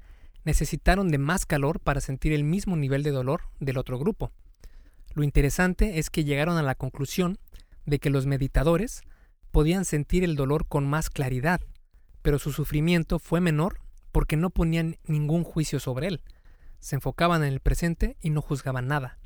necesitaron 0.44 1.08
de 1.08 1.18
más 1.18 1.46
calor 1.46 1.80
para 1.80 2.00
sentir 2.00 2.32
el 2.32 2.44
mismo 2.44 2.76
nivel 2.76 3.02
de 3.02 3.10
dolor 3.10 3.42
del 3.58 3.78
otro 3.78 3.98
grupo. 3.98 4.30
Lo 5.14 5.22
interesante 5.22 5.98
es 5.98 6.10
que 6.10 6.24
llegaron 6.24 6.56
a 6.56 6.62
la 6.62 6.74
conclusión 6.74 7.38
de 7.86 7.98
que 7.98 8.10
los 8.10 8.26
meditadores 8.26 9.02
podían 9.50 9.84
sentir 9.84 10.24
el 10.24 10.36
dolor 10.36 10.66
con 10.66 10.88
más 10.88 11.10
claridad, 11.10 11.60
pero 12.22 12.38
su 12.38 12.52
sufrimiento 12.52 13.18
fue 13.18 13.40
menor 13.40 13.80
porque 14.12 14.36
no 14.36 14.50
ponían 14.50 14.96
ningún 15.04 15.44
juicio 15.44 15.80
sobre 15.80 16.08
él, 16.08 16.22
se 16.78 16.96
enfocaban 16.96 17.42
en 17.42 17.52
el 17.52 17.60
presente 17.60 18.16
y 18.20 18.30
no 18.30 18.42
juzgaban 18.42 18.86
nada. 18.86 19.18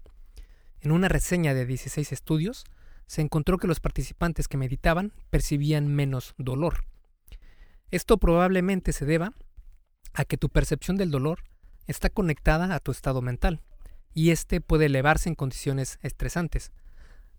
En 0.81 0.92
una 0.92 1.09
reseña 1.09 1.55
de 1.55 1.66
16 1.66 2.12
estudios, 2.12 2.64
se 3.07 3.23
encontró 3.23 3.59
que 3.59 3.66
los 3.66 3.81
participantes 3.81 4.49
que 4.49 4.57
meditaban 4.57 5.12
percibían 5.31 5.88
menos 5.88 6.35
dolor. 6.37 6.85
Esto 7.90 8.18
probablemente 8.18 8.92
se 8.92 9.05
deba 9.05 9.33
a 10.12 10.25
que 10.25 10.37
tu 10.37 10.49
percepción 10.49 10.97
del 10.97 11.11
dolor 11.11 11.44
está 11.87 12.11
conectada 12.11 12.75
a 12.75 12.81
tu 12.81 12.90
estado 12.90 13.23
mental, 13.23 13.62
y 14.14 14.31
este 14.31 14.61
puede 14.61 14.87
elevarse 14.87 15.29
en 15.29 15.35
condiciones 15.35 15.99
estresantes. 16.03 16.73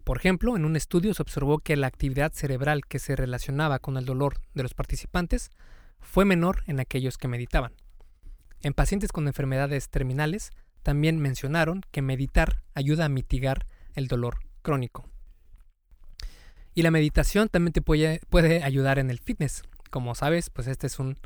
Por 0.04 0.18
ejemplo, 0.18 0.56
en 0.56 0.66
un 0.66 0.76
estudio 0.76 1.14
se 1.14 1.22
observó 1.22 1.60
que 1.60 1.76
la 1.76 1.88
actividad 1.88 2.32
cerebral 2.34 2.86
que 2.86 3.00
se 3.00 3.16
relacionaba 3.16 3.80
con 3.80 3.98
el 3.98 4.06
dolor 4.06 4.40
de 4.54 4.64
los 4.64 4.74
participantes 4.74 5.50
fue 6.00 6.26
menor 6.26 6.64
en 6.68 6.80
aquellos 6.80 7.18
que 7.18 7.28
meditaban. 7.28 7.74
En 8.62 8.74
pacientes 8.74 9.12
con 9.12 9.28
enfermedades 9.28 9.90
terminales, 9.90 10.52
también 10.82 11.20
mencionaron 11.20 11.82
que 11.92 12.02
meditar 12.02 12.62
ayuda 12.74 13.06
a 13.06 13.10
mitigar 13.10 13.68
el 13.96 14.08
dolor 14.08 14.40
crónico. 14.62 15.10
Y 16.74 16.82
la 16.82 16.92
meditación 16.92 17.48
también 17.48 17.74
te 17.74 17.82
puede, 17.82 18.20
ayudar 18.64 19.00
en 19.00 19.10
el 19.10 19.20
fitness. 19.20 19.64
Como 19.90 20.14
sabes, 20.14 20.50
pues 20.50 20.68
este 20.68 20.88
es 20.88 21.00
un 21.00 21.18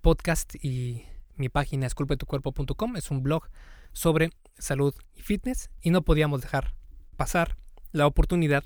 podcast 0.00 0.54
y 0.64 1.04
mi 1.34 1.48
página 1.48 1.86
esculpetucuerpo.com 1.86 2.96
es 2.96 3.10
un 3.10 3.22
blog 3.22 3.48
sobre 3.92 4.30
salud 4.58 4.94
y 5.14 5.22
fitness 5.22 5.70
y 5.82 5.90
no 5.90 6.02
podíamos 6.02 6.40
dejar 6.40 6.74
pasar 7.16 7.56
la 7.92 8.06
oportunidad 8.06 8.64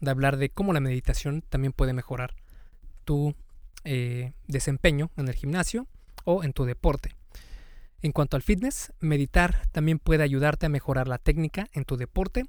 de 0.00 0.10
hablar 0.10 0.36
de 0.36 0.50
cómo 0.50 0.72
la 0.72 0.80
meditación 0.80 1.42
también 1.48 1.72
puede 1.72 1.92
mejorar 1.92 2.34
tu 3.04 3.34
eh, 3.84 4.32
desempeño 4.46 5.10
en 5.16 5.28
el 5.28 5.34
gimnasio 5.34 5.86
o 6.24 6.44
en 6.44 6.52
tu 6.52 6.64
deporte. 6.64 7.14
En 8.00 8.12
cuanto 8.12 8.36
al 8.36 8.42
fitness, 8.42 8.92
meditar 9.00 9.66
también 9.70 9.98
puede 9.98 10.24
ayudarte 10.24 10.66
a 10.66 10.68
mejorar 10.68 11.06
la 11.06 11.18
técnica 11.18 11.68
en 11.72 11.84
tu 11.84 11.96
deporte, 11.96 12.44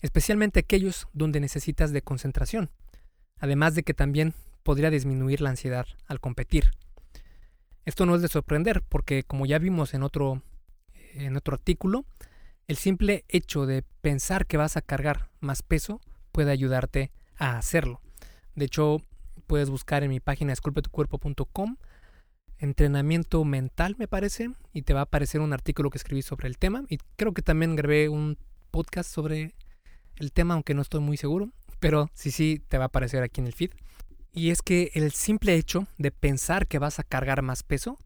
especialmente 0.00 0.60
aquellos 0.60 1.06
donde 1.12 1.40
necesitas 1.40 1.92
de 1.92 2.02
concentración, 2.02 2.70
además 3.38 3.74
de 3.74 3.82
que 3.82 3.94
también 3.94 4.34
podría 4.62 4.90
disminuir 4.90 5.42
la 5.42 5.50
ansiedad 5.50 5.86
al 6.06 6.20
competir. 6.20 6.70
Esto 7.84 8.04
no 8.06 8.16
es 8.16 8.22
de 8.22 8.28
sorprender 8.28 8.82
porque 8.82 9.22
como 9.22 9.46
ya 9.46 9.58
vimos 9.58 9.94
en 9.94 10.02
otro, 10.02 10.42
en 11.14 11.36
otro 11.36 11.54
artículo, 11.54 12.04
el 12.66 12.76
simple 12.76 13.24
hecho 13.28 13.64
de 13.64 13.84
pensar 14.00 14.46
que 14.46 14.56
vas 14.56 14.76
a 14.76 14.82
cargar 14.82 15.30
más 15.40 15.62
peso 15.62 16.00
puede 16.32 16.50
ayudarte 16.50 17.12
a 17.36 17.58
hacerlo. 17.58 18.00
De 18.54 18.64
hecho, 18.64 19.02
puedes 19.46 19.70
buscar 19.70 20.02
en 20.02 20.10
mi 20.10 20.20
página 20.20 20.52
esculpetucuerpo.com 20.52 21.76
entrenamiento 22.58 23.44
mental, 23.44 23.96
me 23.98 24.08
parece, 24.08 24.50
y 24.72 24.82
te 24.82 24.94
va 24.94 25.00
a 25.00 25.04
aparecer 25.04 25.40
un 25.40 25.52
artículo 25.52 25.90
que 25.90 25.98
escribí 25.98 26.22
sobre 26.22 26.48
el 26.48 26.58
tema. 26.58 26.84
Y 26.88 26.98
creo 27.16 27.32
que 27.34 27.42
también 27.42 27.76
grabé 27.76 28.08
un 28.08 28.38
podcast 28.70 29.10
sobre 29.10 29.54
el 30.16 30.32
tema, 30.32 30.54
aunque 30.54 30.74
no 30.74 30.82
estoy 30.82 31.00
muy 31.00 31.16
seguro, 31.16 31.50
pero 31.80 32.10
sí, 32.14 32.30
sí, 32.30 32.62
te 32.68 32.78
va 32.78 32.84
a 32.84 32.86
aparecer 32.86 33.22
aquí 33.22 33.40
en 33.40 33.46
el 33.46 33.52
feed. 33.52 33.70
Y 34.32 34.50
es 34.50 34.62
que 34.62 34.90
el 34.94 35.12
simple 35.12 35.54
hecho 35.54 35.86
de 35.98 36.10
pensar 36.10 36.66
que 36.66 36.78
vas 36.78 36.98
a 36.98 37.04
cargar 37.04 37.42
más 37.42 37.62
peso 37.62 37.98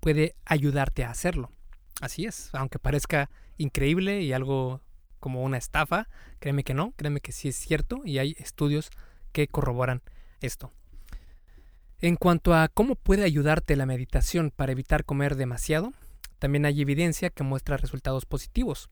puede 0.00 0.34
ayudarte 0.44 1.04
a 1.04 1.10
hacerlo. 1.10 1.50
Así 2.00 2.26
es, 2.26 2.50
aunque 2.54 2.78
parezca 2.78 3.30
increíble 3.56 4.22
y 4.22 4.32
algo 4.32 4.80
como 5.18 5.42
una 5.42 5.56
estafa, 5.56 6.08
créeme 6.38 6.62
que 6.62 6.74
no, 6.74 6.92
créeme 6.96 7.20
que 7.20 7.32
sí 7.32 7.48
es 7.48 7.56
cierto 7.56 8.02
y 8.04 8.18
hay 8.18 8.36
estudios 8.38 8.90
que 9.32 9.48
corroboran 9.48 10.02
esto. 10.40 10.72
En 12.00 12.16
cuanto 12.16 12.54
a 12.54 12.68
cómo 12.68 12.94
puede 12.94 13.24
ayudarte 13.24 13.74
la 13.74 13.86
meditación 13.86 14.52
para 14.54 14.72
evitar 14.72 15.04
comer 15.04 15.34
demasiado, 15.34 15.92
también 16.38 16.66
hay 16.66 16.82
evidencia 16.82 17.30
que 17.30 17.42
muestra 17.42 17.78
resultados 17.78 18.26
positivos. 18.26 18.90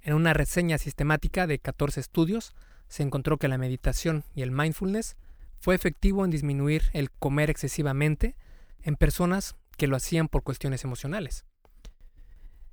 En 0.00 0.14
una 0.14 0.34
reseña 0.34 0.76
sistemática 0.76 1.46
de 1.46 1.58
14 1.58 2.00
estudios, 2.00 2.54
se 2.88 3.02
encontró 3.02 3.38
que 3.38 3.48
la 3.48 3.56
meditación 3.56 4.24
y 4.34 4.42
el 4.42 4.50
mindfulness 4.50 5.16
fue 5.60 5.74
efectivo 5.74 6.24
en 6.24 6.30
disminuir 6.30 6.82
el 6.92 7.10
comer 7.10 7.48
excesivamente 7.48 8.36
en 8.82 8.96
personas 8.96 9.54
que 9.78 9.86
lo 9.86 9.96
hacían 9.96 10.28
por 10.28 10.42
cuestiones 10.42 10.84
emocionales. 10.84 11.46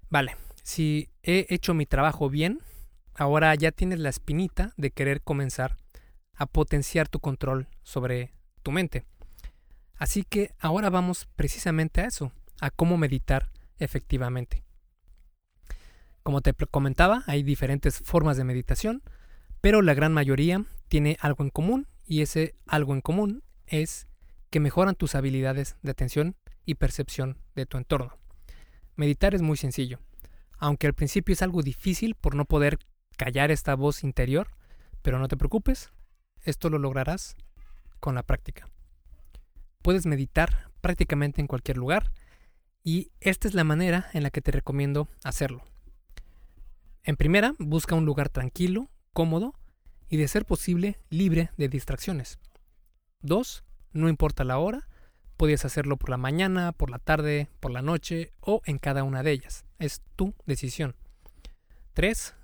Vale, 0.10 0.36
si 0.64 1.10
he 1.24 1.46
hecho 1.50 1.74
mi 1.74 1.86
trabajo 1.86 2.30
bien, 2.30 2.60
ahora 3.16 3.56
ya 3.56 3.72
tienes 3.72 4.00
la 4.00 4.10
espinita 4.10 4.74
de 4.76 4.92
querer 4.92 5.22
comenzar 5.22 5.78
a 6.34 6.48
potenciar 6.48 7.08
tu 7.08 7.20
control 7.20 7.68
sobre 7.84 8.34
tu 8.64 8.72
mente. 8.72 9.06
Así 10.00 10.24
que 10.24 10.56
ahora 10.60 10.90
vamos 10.90 11.28
precisamente 11.36 12.00
a 12.00 12.06
eso, 12.06 12.32
a 12.62 12.72
cómo 12.72 12.98
meditar 12.98 13.52
efectivamente. 13.80 14.64
Como 16.24 16.42
te 16.42 16.54
comentaba, 16.54 17.24
hay 17.28 17.44
diferentes 17.44 18.00
formas 18.00 18.38
de 18.38 18.46
meditación, 18.46 19.04
pero 19.60 19.82
la 19.82 19.94
gran 19.94 20.14
mayoría 20.14 20.64
tiene 20.88 21.18
algo 21.20 21.44
en 21.44 21.50
común 21.50 21.86
y 22.06 22.22
ese 22.22 22.56
algo 22.66 22.94
en 22.94 23.02
común 23.02 23.44
es 23.68 24.08
que 24.50 24.62
mejoran 24.62 24.96
tus 24.96 25.16
habilidades 25.16 25.76
de 25.82 25.92
atención 25.92 26.38
y 26.66 26.76
percepción 26.76 27.38
de 27.56 27.66
tu 27.66 27.78
entorno. 27.78 28.18
Meditar 28.96 29.36
es 29.36 29.42
muy 29.42 29.58
sencillo, 29.58 30.00
aunque 30.58 30.88
al 30.88 30.94
principio 30.94 31.34
es 31.34 31.42
algo 31.42 31.62
difícil 31.62 32.16
por 32.16 32.36
no 32.36 32.46
poder 32.46 32.80
callar 33.18 33.52
esta 33.52 33.76
voz 33.76 34.06
interior, 34.06 34.48
pero 35.02 35.20
no 35.20 35.28
te 35.28 35.36
preocupes, 35.36 35.92
esto 36.44 36.70
lo 36.70 36.80
lograrás 36.80 37.36
con 38.00 38.16
la 38.16 38.24
práctica. 38.24 38.70
Puedes 39.82 40.06
meditar 40.06 40.72
prácticamente 40.82 41.40
en 41.40 41.48
cualquier 41.48 41.78
lugar 41.78 42.12
y 42.84 43.12
esta 43.22 43.48
es 43.48 43.54
la 43.54 43.64
manera 43.64 44.10
en 44.14 44.24
la 44.24 44.30
que 44.30 44.42
te 44.42 44.52
recomiendo 44.52 45.08
hacerlo. 45.24 45.64
En 47.04 47.16
primera, 47.16 47.54
busca 47.60 47.96
un 47.96 48.06
lugar 48.06 48.30
tranquilo, 48.30 48.90
cómodo 49.14 49.54
y 50.10 50.18
de 50.18 50.28
ser 50.28 50.46
posible 50.46 51.00
libre 51.10 51.52
de 51.58 51.70
distracciones. 51.70 52.40
2. 53.22 53.64
No 53.94 54.10
importa 54.10 54.44
la 54.44 54.58
hora, 54.58 54.88
puedes 55.38 55.64
hacerlo 55.64 55.96
por 55.96 56.10
la 56.10 56.18
mañana, 56.18 56.74
por 56.74 56.90
la 56.90 57.00
tarde, 57.00 57.48
por 57.62 57.72
la 57.72 57.82
noche 57.82 58.34
o 58.42 58.62
en 58.66 58.80
cada 58.80 59.04
una 59.04 59.24
de 59.24 59.32
ellas. 59.32 59.66
Es 59.78 60.02
tu 60.18 60.34
decisión. 60.46 60.96
3. 61.94 62.36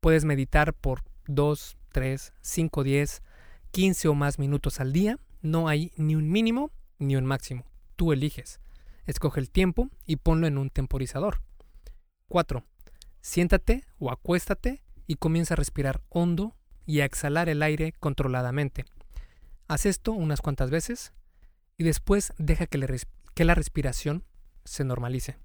Puedes 0.00 0.24
meditar 0.26 0.74
por 0.74 1.02
2, 1.26 1.78
3, 1.90 2.34
5, 2.40 2.84
10, 2.84 3.22
15 3.70 4.08
o 4.08 4.14
más 4.14 4.38
minutos 4.38 4.78
al 4.78 4.92
día. 4.92 5.18
No 5.40 5.68
hay 5.68 5.92
ni 5.96 6.14
un 6.16 6.30
mínimo 6.30 6.70
ni 7.02 7.16
un 7.16 7.26
máximo. 7.26 7.64
Tú 7.96 8.12
eliges. 8.12 8.60
Escoge 9.06 9.40
el 9.40 9.50
tiempo 9.50 9.90
y 10.06 10.16
ponlo 10.16 10.46
en 10.46 10.58
un 10.58 10.70
temporizador. 10.70 11.42
4. 12.28 12.64
Siéntate 13.20 13.84
o 13.98 14.10
acuéstate 14.10 14.82
y 15.06 15.16
comienza 15.16 15.54
a 15.54 15.56
respirar 15.56 16.02
hondo 16.08 16.56
y 16.86 17.00
a 17.00 17.04
exhalar 17.04 17.48
el 17.48 17.62
aire 17.62 17.92
controladamente. 17.92 18.84
Haz 19.68 19.86
esto 19.86 20.12
unas 20.12 20.40
cuantas 20.40 20.70
veces 20.70 21.12
y 21.76 21.84
después 21.84 22.32
deja 22.38 22.66
que, 22.66 22.78
la 22.78 23.54
respiración 23.54 24.24
se 24.64 24.84
normalice. 24.84 25.36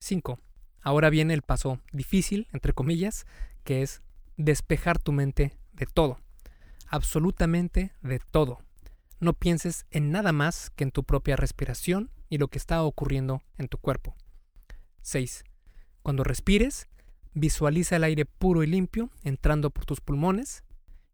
5. 0.00 0.40
Ahora 0.80 1.10
viene 1.10 1.34
el 1.34 1.42
paso 1.42 1.80
difícil, 1.92 2.48
entre 2.52 2.72
comillas, 2.72 3.26
que 3.64 3.82
es 3.82 4.02
despejar 4.36 4.98
tu 4.98 5.12
mente 5.12 5.56
de 5.72 5.86
todo. 5.86 6.18
Absolutamente 6.88 7.92
de 8.02 8.18
todo. 8.18 8.60
No 9.22 9.32
pienses 9.32 9.86
en 9.90 10.10
nada 10.10 10.32
más 10.32 10.68
que 10.70 10.84
en 10.84 10.90
tu 10.90 11.04
propia 11.04 11.36
respiración 11.36 12.10
y 12.28 12.36
lo 12.36 12.48
que 12.48 12.58
está 12.58 12.82
ocurriendo 12.82 13.40
en 13.56 13.68
tu 13.68 13.78
cuerpo. 13.78 14.16
6. 15.00 15.44
Cuando 16.02 16.24
respires, 16.24 16.88
Visualiza 17.34 17.96
el 17.96 18.04
aire 18.04 18.26
puro 18.26 18.62
y 18.62 18.66
limpio 18.66 19.10
entrando 19.24 19.70
por 19.70 19.86
tus 19.86 20.02
pulmones 20.02 20.64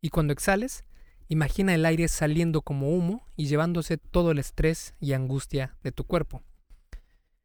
y 0.01 0.09
cuando 0.09 0.33
exhales, 0.33 0.85
imagina 1.29 1.75
el 1.75 1.87
aire 1.87 2.09
saliendo 2.09 2.63
como 2.63 2.91
humo 2.91 3.25
y 3.37 3.47
llevándose 3.47 3.99
todo 3.99 4.33
el 4.33 4.39
estrés 4.39 4.95
y 4.99 5.13
angustia 5.13 5.77
de 5.85 5.93
tu 5.93 6.03
cuerpo. 6.03 6.43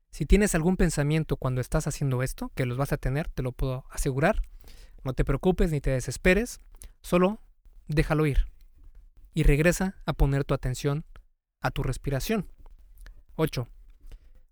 Si 0.09 0.25
tienes 0.25 0.55
algún 0.55 0.75
pensamiento 0.75 1.37
cuando 1.37 1.61
estás 1.61 1.85
haciendo 1.85 2.23
esto, 2.23 2.51
que 2.55 2.65
los 2.65 2.77
vas 2.77 2.93
a 2.93 2.97
tener, 2.97 3.29
te 3.29 3.43
lo 3.43 3.51
puedo 3.51 3.85
asegurar, 3.91 4.41
no 5.03 5.13
te 5.13 5.25
preocupes 5.25 5.71
ni 5.71 5.79
te 5.79 5.91
desesperes, 5.91 6.59
solo 7.01 7.39
déjalo 7.87 8.25
ir 8.25 8.47
y 9.33 9.43
regresa 9.43 9.95
a 10.05 10.13
poner 10.13 10.43
tu 10.43 10.53
atención 10.53 11.05
a 11.61 11.71
tu 11.71 11.83
respiración. 11.83 12.51
8. 13.35 13.67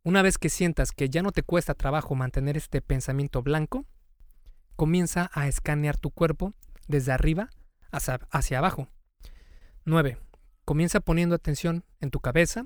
Una 0.04 0.22
vez 0.24 0.38
que 0.38 0.50
sientas 0.50 0.92
que 0.92 1.10
ya 1.10 1.22
no 1.22 1.32
te 1.32 1.44
cuesta 1.44 1.76
trabajo 1.76 2.16
mantener 2.16 2.58
este 2.58 2.82
pensamiento 2.82 3.44
blanco, 3.44 3.86
comienza 4.76 5.30
a 5.34 5.48
escanear 5.48 5.98
tu 5.98 6.10
cuerpo 6.10 6.54
desde 6.88 7.12
arriba 7.12 7.50
hacia, 7.92 8.58
abajo. 8.58 8.88
9. 9.86 10.18
Comienza 10.66 11.02
poniendo 11.02 11.36
atención 11.36 11.86
en 12.00 12.10
tu 12.10 12.20
cabeza, 12.20 12.66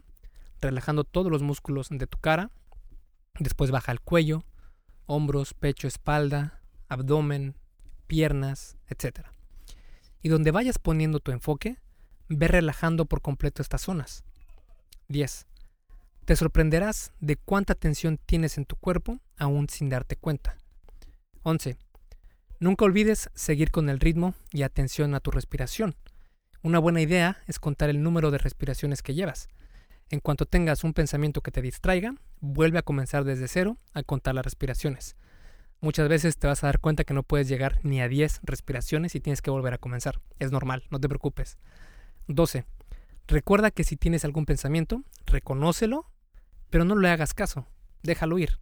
relajando 0.61 1.03
todos 1.03 1.31
los 1.31 1.41
músculos 1.41 1.89
de 1.89 2.07
tu 2.07 2.17
cara. 2.19 2.51
Después 3.39 3.71
baja 3.71 3.91
el 3.91 3.99
cuello, 3.99 4.45
hombros, 5.05 5.53
pecho, 5.53 5.87
espalda, 5.87 6.61
abdomen, 6.87 7.57
piernas, 8.07 8.77
etc. 8.87 9.27
Y 10.21 10.29
donde 10.29 10.51
vayas 10.51 10.79
poniendo 10.79 11.19
tu 11.19 11.31
enfoque, 11.31 11.77
ve 12.29 12.47
relajando 12.47 13.05
por 13.05 13.21
completo 13.21 13.61
estas 13.61 13.81
zonas. 13.81 14.23
10. 15.07 15.45
Te 16.25 16.35
sorprenderás 16.35 17.13
de 17.19 17.35
cuánta 17.35 17.75
tensión 17.75 18.17
tienes 18.25 18.57
en 18.57 18.65
tu 18.65 18.75
cuerpo 18.75 19.19
aún 19.37 19.69
sin 19.69 19.89
darte 19.89 20.15
cuenta. 20.15 20.57
11. 21.43 21.77
Nunca 22.59 22.85
olvides 22.85 23.29
seguir 23.35 23.69
con 23.69 23.89
el 23.89 23.99
ritmo 23.99 24.33
y 24.51 24.63
atención 24.63 25.13
a 25.13 25.19
tu 25.19 25.29
respiración. 25.29 25.95
Una 26.63 26.79
buena 26.79 27.01
idea 27.01 27.37
es 27.45 27.59
contar 27.59 27.91
el 27.91 28.01
número 28.01 28.31
de 28.31 28.39
respiraciones 28.39 29.03
que 29.03 29.13
llevas. 29.13 29.49
En 30.09 30.19
cuanto 30.19 30.47
tengas 30.47 30.83
un 30.83 30.93
pensamiento 30.93 31.41
que 31.41 31.51
te 31.51 31.61
distraiga, 31.61 32.15
vuelve 32.39 32.79
a 32.79 32.83
comenzar 32.83 33.23
desde 33.23 33.47
cero 33.47 33.77
a 33.93 34.01
contar 34.01 34.33
las 34.33 34.45
respiraciones. 34.45 35.15
Muchas 35.81 36.09
veces 36.09 36.39
te 36.39 36.47
vas 36.47 36.63
a 36.63 36.67
dar 36.67 36.79
cuenta 36.79 37.03
que 37.03 37.13
no 37.13 37.21
puedes 37.21 37.47
llegar 37.47 37.79
ni 37.83 38.01
a 38.01 38.07
10 38.07 38.39
respiraciones 38.43 39.13
y 39.13 39.19
tienes 39.19 39.43
que 39.43 39.51
volver 39.51 39.73
a 39.75 39.77
comenzar. 39.77 40.21
Es 40.39 40.51
normal, 40.51 40.85
no 40.89 40.99
te 40.99 41.07
preocupes. 41.07 41.59
12. 42.27 42.65
Recuerda 43.27 43.71
que 43.71 43.83
si 43.83 43.97
tienes 43.97 44.25
algún 44.25 44.45
pensamiento, 44.45 45.03
reconócelo, 45.25 46.11
pero 46.69 46.85
no 46.85 46.95
le 46.95 47.09
hagas 47.09 47.33
caso. 47.33 47.67
Déjalo 48.03 48.37
ir. 48.37 48.59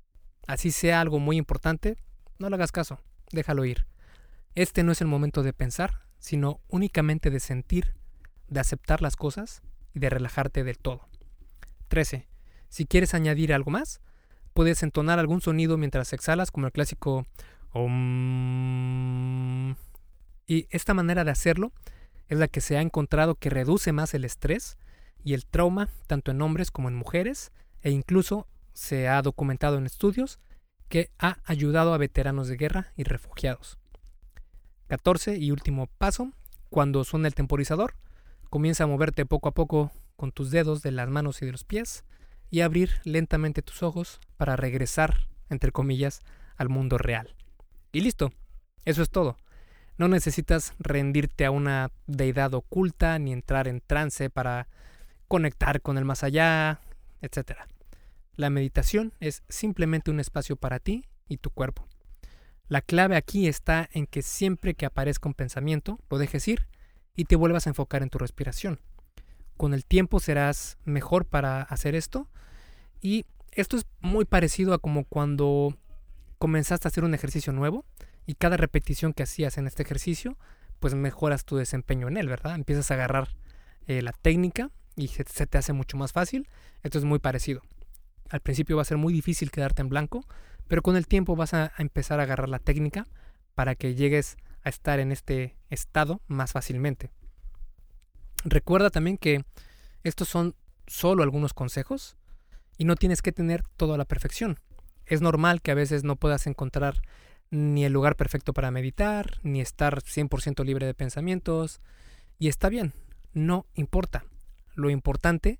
así 0.47 0.71
sea 0.71 0.99
algo 1.01 1.19
muy 1.19 1.37
importante, 1.37 1.97
no 2.37 2.49
le 2.49 2.55
hagas 2.55 2.71
caso, 2.71 2.99
déjalo 3.31 3.65
ir. 3.65 3.85
Este 4.55 4.83
no 4.83 4.91
es 4.91 5.01
el 5.01 5.07
momento 5.07 5.41
de 5.41 5.53
pensar, 5.53 6.01
sino 6.19 6.59
únicamente 6.67 7.29
de 7.29 7.39
sentir, 7.39 7.95
de 8.47 8.59
aceptar 8.59 9.01
las 9.01 9.15
cosas 9.15 9.61
y 9.93 9.99
de 9.99 10.09
relajarte 10.09 10.63
del 10.63 10.77
todo. 10.77 11.07
13. 11.87 12.27
Si 12.69 12.85
quieres 12.85 13.13
añadir 13.13 13.53
algo 13.53 13.71
más, 13.71 14.01
puedes 14.53 14.83
entonar 14.83 15.19
algún 15.19 15.41
sonido 15.41 15.77
mientras 15.77 16.13
exhalas, 16.13 16.51
como 16.51 16.67
el 16.67 16.73
clásico 16.73 17.25
Y 20.45 20.67
esta 20.69 20.93
manera 20.93 21.23
de 21.23 21.31
hacerlo 21.31 21.71
es 22.27 22.37
la 22.37 22.47
que 22.47 22.61
se 22.61 22.77
ha 22.77 22.81
encontrado 22.81 23.35
que 23.35 23.49
reduce 23.49 23.91
más 23.91 24.13
el 24.13 24.25
estrés 24.25 24.77
y 25.23 25.33
el 25.33 25.45
trauma 25.45 25.89
tanto 26.07 26.31
en 26.31 26.41
hombres 26.41 26.71
como 26.71 26.89
en 26.89 26.95
mujeres 26.95 27.51
e 27.81 27.91
incluso 27.91 28.47
se 28.73 29.07
ha 29.07 29.21
documentado 29.21 29.77
en 29.77 29.85
estudios 29.85 30.39
que 30.89 31.09
ha 31.19 31.37
ayudado 31.45 31.93
a 31.93 31.97
veteranos 31.97 32.47
de 32.47 32.57
guerra 32.57 32.93
y 32.95 33.03
refugiados. 33.03 33.77
14 34.87 35.37
y 35.37 35.51
último 35.51 35.87
paso, 35.97 36.31
cuando 36.69 37.03
suena 37.03 37.27
el 37.27 37.35
temporizador, 37.35 37.95
comienza 38.49 38.83
a 38.83 38.87
moverte 38.87 39.25
poco 39.25 39.49
a 39.49 39.53
poco 39.53 39.91
con 40.15 40.31
tus 40.31 40.51
dedos 40.51 40.81
de 40.81 40.91
las 40.91 41.09
manos 41.09 41.41
y 41.41 41.45
de 41.45 41.51
los 41.51 41.63
pies 41.63 42.03
y 42.49 42.61
abrir 42.61 42.91
lentamente 43.03 43.61
tus 43.61 43.81
ojos 43.81 44.19
para 44.37 44.55
regresar, 44.55 45.27
entre 45.49 45.71
comillas, 45.71 46.21
al 46.55 46.69
mundo 46.69 46.97
real. 46.97 47.35
Y 47.91 48.01
listo, 48.01 48.31
eso 48.85 49.01
es 49.01 49.09
todo. 49.09 49.37
No 49.97 50.07
necesitas 50.07 50.73
rendirte 50.79 51.45
a 51.45 51.51
una 51.51 51.91
deidad 52.07 52.53
oculta 52.53 53.19
ni 53.19 53.31
entrar 53.31 53.67
en 53.67 53.81
trance 53.81 54.29
para 54.29 54.67
conectar 55.27 55.81
con 55.81 55.97
el 55.97 56.05
más 56.05 56.23
allá, 56.23 56.79
etc. 57.21 57.59
La 58.35 58.49
meditación 58.49 59.13
es 59.19 59.43
simplemente 59.49 60.09
un 60.09 60.19
espacio 60.19 60.55
para 60.55 60.79
ti 60.79 61.05
y 61.27 61.37
tu 61.37 61.51
cuerpo. 61.51 61.87
La 62.67 62.81
clave 62.81 63.15
aquí 63.15 63.47
está 63.47 63.87
en 63.91 64.07
que 64.07 64.21
siempre 64.21 64.73
que 64.73 64.85
aparezca 64.85 65.29
un 65.29 65.35
pensamiento, 65.35 65.99
lo 66.09 66.17
dejes 66.17 66.47
ir 66.47 66.67
y 67.15 67.25
te 67.25 67.35
vuelvas 67.35 67.67
a 67.67 67.69
enfocar 67.69 68.01
en 68.01 68.09
tu 68.09 68.17
respiración. 68.17 68.79
Con 69.57 69.75
el 69.75 69.85
tiempo 69.85 70.19
serás 70.19 70.77
mejor 70.83 71.25
para 71.25 71.61
hacer 71.61 71.93
esto 71.93 72.27
y 72.99 73.25
esto 73.51 73.77
es 73.77 73.85
muy 73.99 74.25
parecido 74.25 74.73
a 74.73 74.79
como 74.79 75.03
cuando 75.03 75.77
comenzaste 76.39 76.87
a 76.87 76.89
hacer 76.89 77.03
un 77.03 77.13
ejercicio 77.13 77.53
nuevo 77.53 77.85
y 78.25 78.35
cada 78.35 78.57
repetición 78.57 79.13
que 79.13 79.23
hacías 79.23 79.57
en 79.57 79.67
este 79.67 79.83
ejercicio, 79.83 80.37
pues 80.79 80.95
mejoras 80.95 81.45
tu 81.45 81.57
desempeño 81.57 82.07
en 82.07 82.17
él, 82.17 82.27
¿verdad? 82.27 82.55
Empiezas 82.55 82.91
a 82.91 82.95
agarrar 82.95 83.29
eh, 83.87 84.01
la 84.01 84.11
técnica 84.11 84.69
y 84.95 85.07
se, 85.07 85.23
te 85.23 85.57
hace 85.57 85.73
mucho 85.73 85.97
más 85.97 86.11
fácil. 86.11 86.47
Esto 86.83 86.97
es 86.97 87.05
muy 87.05 87.19
parecido. 87.19 87.61
Al 88.29 88.41
principio 88.41 88.75
va 88.75 88.81
a 88.81 88.85
ser 88.85 88.97
muy 88.97 89.13
difícil 89.13 89.51
quedarte 89.51 89.81
en 89.81 89.89
blanco, 89.89 90.25
pero 90.67 90.81
con 90.81 90.95
el 90.95 91.07
tiempo 91.07 91.35
vas 91.35 91.53
a, 91.53 91.71
a 91.75 91.81
empezar 91.81 92.19
a 92.19 92.23
agarrar 92.23 92.49
la 92.49 92.59
técnica 92.59 93.07
para 93.55 93.75
que 93.75 93.95
llegues 93.95 94.37
a 94.63 94.69
estar 94.69 94.99
en 94.99 95.11
este 95.11 95.55
estado 95.69 96.21
más 96.27 96.51
fácilmente. 96.51 97.11
Recuerda 98.45 98.89
también 98.89 99.17
que 99.17 99.43
estos 100.03 100.27
son 100.27 100.55
solo 100.87 101.23
algunos 101.23 101.53
consejos 101.53 102.17
y 102.77 102.85
no 102.85 102.95
tienes 102.95 103.21
que 103.21 103.31
tener 103.31 103.63
todo 103.77 103.93
a 103.93 103.97
la 103.97 104.05
perfección. 104.05 104.59
Es 105.05 105.21
normal 105.21 105.61
que 105.61 105.71
a 105.71 105.75
veces 105.75 106.03
no 106.03 106.15
puedas 106.15 106.47
encontrar 106.47 107.01
ni 107.53 107.85
el 107.85 107.93
lugar 107.93 108.15
perfecto 108.15 108.51
para 108.51 108.71
meditar, 108.71 109.37
ni 109.43 109.61
estar 109.61 110.01
100% 110.01 110.65
libre 110.65 110.87
de 110.87 110.95
pensamientos. 110.95 111.81
Y 112.39 112.47
está 112.47 112.67
bien, 112.67 112.93
no 113.33 113.67
importa. 113.75 114.25
Lo 114.73 114.89
importante 114.89 115.59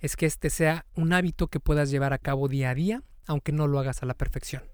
es 0.00 0.16
que 0.16 0.26
este 0.26 0.50
sea 0.50 0.86
un 0.96 1.12
hábito 1.12 1.46
que 1.46 1.60
puedas 1.60 1.88
llevar 1.88 2.12
a 2.12 2.18
cabo 2.18 2.48
día 2.48 2.70
a 2.70 2.74
día, 2.74 3.04
aunque 3.26 3.52
no 3.52 3.68
lo 3.68 3.78
hagas 3.78 4.02
a 4.02 4.06
la 4.06 4.14
perfección. 4.14 4.64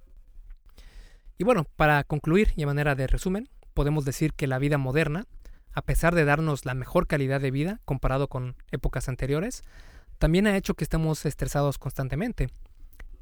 Y 1.37 1.45
bueno, 1.45 1.66
para 1.77 2.03
concluir 2.05 2.55
y 2.57 2.62
a 2.62 2.66
manera 2.66 2.95
de 2.95 3.07
resumen, 3.07 3.51
podemos 3.75 4.07
decir 4.07 4.33
que 4.33 4.47
la 4.47 4.59
vida 4.59 4.79
moderna, 4.79 5.27
a 5.75 5.83
pesar 5.83 6.14
de 6.14 6.25
darnos 6.25 6.64
la 6.64 6.73
mejor 6.73 7.07
calidad 7.07 7.42
de 7.42 7.51
vida 7.51 7.81
comparado 7.85 8.29
con 8.29 8.57
épocas 8.73 9.11
anteriores, 9.11 9.62
también 10.16 10.47
ha 10.47 10.57
hecho 10.57 10.73
que 10.73 10.85
estemos 10.85 11.27
estresados 11.27 11.77
constantemente. 11.77 12.49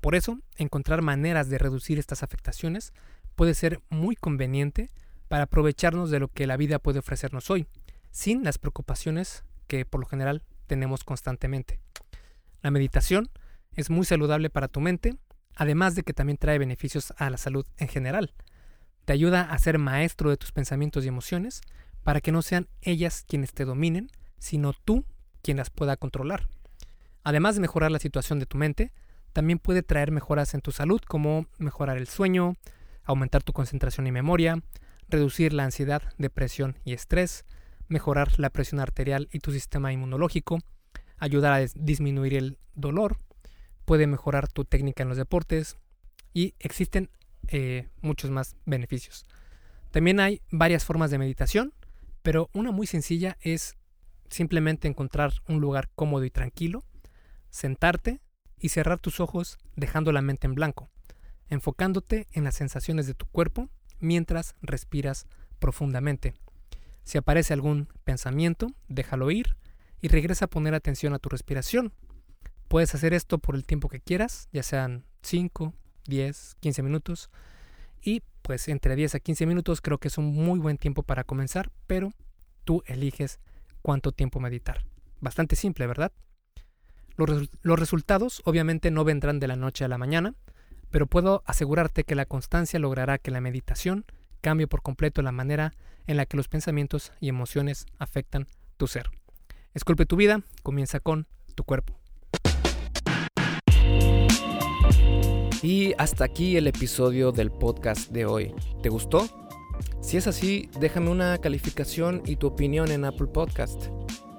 Por 0.01 0.15
eso, 0.15 0.39
encontrar 0.57 1.03
maneras 1.03 1.49
de 1.49 1.59
reducir 1.59 1.99
estas 1.99 2.23
afectaciones 2.23 2.93
puede 3.35 3.55
ser 3.55 3.81
muy 3.89 4.17
conveniente 4.17 4.91
para 5.29 5.45
aprovecharnos 5.45 6.11
de 6.11 6.21
lo 6.21 6.29
que 6.29 6.47
la 6.47 6.57
vida 6.57 6.79
puede 6.79 6.99
ofrecernos 6.99 7.51
hoy, 7.51 7.67
sin 8.11 8.45
las 8.45 8.59
preocupaciones 8.59 9.45
que 9.67 9.85
por 9.85 10.01
lo 10.01 10.07
general 10.07 10.43
tenemos 10.67 11.05
constantemente. 11.05 11.81
La 12.63 12.71
meditación 12.71 13.29
es 13.73 13.91
muy 13.91 14.07
saludable 14.07 14.51
para 14.51 14.69
tu 14.69 14.81
mente, 14.81 15.17
además 15.57 15.95
de 15.95 16.03
que 16.03 16.15
también 16.15 16.39
trae 16.39 16.59
beneficios 16.59 17.13
a 17.19 17.31
la 17.31 17.37
salud 17.37 17.67
en 17.79 17.89
general. 17.89 18.33
Te 19.05 19.13
ayuda 19.13 19.43
a 19.43 19.59
ser 19.59 19.79
maestro 19.79 20.31
de 20.31 20.37
tus 20.37 20.53
pensamientos 20.53 21.05
y 21.05 21.09
emociones 21.09 21.61
para 22.03 22.21
que 22.21 22.33
no 22.33 22.43
sean 22.43 22.69
ellas 22.81 23.25
quienes 23.27 23.53
te 23.53 23.65
dominen, 23.65 24.11
sino 24.39 24.73
tú 24.73 25.05
quien 25.43 25.57
las 25.57 25.71
pueda 25.71 25.97
controlar. 25.97 26.49
Además 27.23 27.55
de 27.55 27.63
mejorar 27.63 27.91
la 27.91 27.99
situación 27.99 28.39
de 28.39 28.47
tu 28.47 28.59
mente, 28.59 28.93
también 29.33 29.59
puede 29.59 29.83
traer 29.83 30.11
mejoras 30.11 30.55
en 30.55 30.61
tu 30.61 30.71
salud 30.71 31.01
como 31.07 31.47
mejorar 31.59 31.97
el 31.97 32.07
sueño, 32.07 32.55
aumentar 33.05 33.43
tu 33.43 33.53
concentración 33.53 34.07
y 34.07 34.13
memoria, 34.13 34.63
reducir 35.09 35.53
la 35.53 35.65
ansiedad, 35.65 36.03
depresión 36.19 36.79
y 36.85 36.93
estrés, 36.93 37.45
mejorar 37.89 38.39
la 38.39 38.51
presión 38.51 38.81
arterial 38.81 39.29
y 39.33 39.41
tu 39.41 39.53
sistema 39.53 39.93
inmunológico, 39.93 40.61
ayudar 41.19 41.53
a 41.53 41.67
disminuir 41.75 42.35
el 42.35 42.59
dolor, 42.75 43.19
puede 43.85 44.07
mejorar 44.07 44.49
tu 44.49 44.65
técnica 44.65 45.03
en 45.03 45.11
los 45.11 45.19
deportes 45.19 45.77
y 46.33 46.55
existen 46.59 47.11
eh, 47.49 47.89
muchos 48.01 48.31
más 48.31 48.57
beneficios. 48.65 49.27
También 49.91 50.19
hay 50.19 50.41
varias 50.51 50.85
formas 50.85 51.11
de 51.11 51.19
meditación, 51.19 51.73
pero 52.23 52.49
una 52.55 52.73
muy 52.73 52.87
sencilla 52.87 53.37
es 53.43 53.77
simplemente 54.31 54.89
encontrar 54.89 55.33
un 55.47 55.61
lugar 55.61 55.91
cómodo 55.95 56.25
y 56.25 56.31
tranquilo, 56.31 56.85
sentarte 57.51 58.21
y 58.59 58.71
cerrar 58.71 58.99
tus 58.99 59.21
ojos 59.21 59.59
dejando 59.77 60.11
la 60.11 60.23
mente 60.23 60.47
en 60.47 60.55
blanco 60.55 60.91
enfocándote 61.49 62.27
en 62.33 62.45
las 62.45 62.55
sensaciones 62.55 63.07
de 63.07 63.15
tu 63.15 63.27
cuerpo 63.27 63.69
mientras 64.01 64.55
respiras 64.63 65.27
profundamente. 65.59 66.35
Si 67.05 67.19
aparece 67.19 67.53
algún 67.53 67.89
pensamiento, 68.05 68.69
déjalo 68.89 69.31
ir 69.31 69.57
y 70.01 70.09
regresa 70.09 70.47
a 70.47 70.49
poner 70.49 70.75
atención 70.75 71.15
a 71.15 71.19
tu 71.19 71.29
respiración. 71.29 71.93
Puedes 72.69 72.95
hacer 72.95 73.15
esto 73.15 73.39
por 73.39 73.55
el 73.55 73.65
tiempo 73.65 73.89
que 73.89 74.01
quieras, 74.01 74.49
ya 74.53 74.63
sean 74.63 75.05
5, 75.23 75.75
10, 76.07 76.57
15 76.61 76.83
minutos. 76.83 77.31
Y 78.03 78.23
pues 78.43 78.69
entre 78.69 78.97
10 78.97 79.15
a 79.15 79.21
15 79.21 79.47
minutos 79.47 79.81
creo 79.81 79.99
que 79.99 80.09
es 80.09 80.19
un 80.19 80.35
muy 80.35 80.59
buen 80.59 80.77
tiempo 80.77 81.03
para 81.03 81.25
comenzar, 81.25 81.71
pero 81.87 82.13
tú 82.65 82.83
eliges 82.87 83.39
cuánto 83.83 84.13
tiempo 84.13 84.41
meditar. 84.41 84.85
Bastante 85.21 85.57
simple, 85.57 85.87
¿verdad? 85.87 86.13
Los, 87.17 87.49
los 87.63 87.79
resultados 87.79 88.43
obviamente 88.45 88.91
no 88.91 89.05
vendrán 89.05 89.41
de 89.41 89.49
la 89.49 89.57
noche 89.57 89.85
a 89.85 89.89
la 89.89 89.99
mañana, 89.99 90.35
pero 90.91 91.07
puedo 91.07 91.43
asegurarte 91.47 92.05
que 92.05 92.15
la 92.15 92.27
constancia 92.27 92.79
logrará 92.79 93.19
que 93.19 93.31
la 93.31 93.41
meditación 93.41 94.05
cambie 94.41 94.67
por 94.67 94.83
completo 94.83 95.23
la 95.23 95.33
manera 95.33 95.73
en 96.07 96.17
la 96.17 96.27
que 96.27 96.37
los 96.37 96.49
pensamientos 96.49 97.13
y 97.21 97.29
emociones 97.29 97.87
afectan 97.99 98.47
tu 98.77 98.87
ser. 98.87 99.11
Esculpe 99.73 100.07
tu 100.07 100.17
vida, 100.17 100.43
comienza 100.63 101.01
con 101.01 101.27
tu 101.55 101.65
cuerpo. 101.65 101.99
Y 105.63 105.95
hasta 105.97 106.25
aquí 106.25 106.59
el 106.59 106.67
episodio 106.67 107.33
del 107.33 107.51
podcast 107.51 108.11
de 108.11 108.27
hoy. 108.27 108.55
¿Te 108.83 108.91
gustó? 108.91 109.27
Si 110.03 110.19
es 110.19 110.27
así, 110.27 110.69
déjame 110.79 111.09
una 111.09 111.39
calificación 111.39 112.23
y 112.27 112.37
tu 112.37 112.49
opinión 112.49 112.91
en 112.91 113.07
Apple 113.07 113.29
Podcast. 113.29 113.87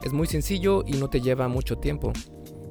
Es 0.03 0.13
muy 0.13 0.27
sencillo 0.27 0.83
y 0.85 0.93
no 0.93 1.09
te 1.09 1.21
lleva 1.21 1.47
mucho 1.47 1.77
tiempo. 1.79 2.13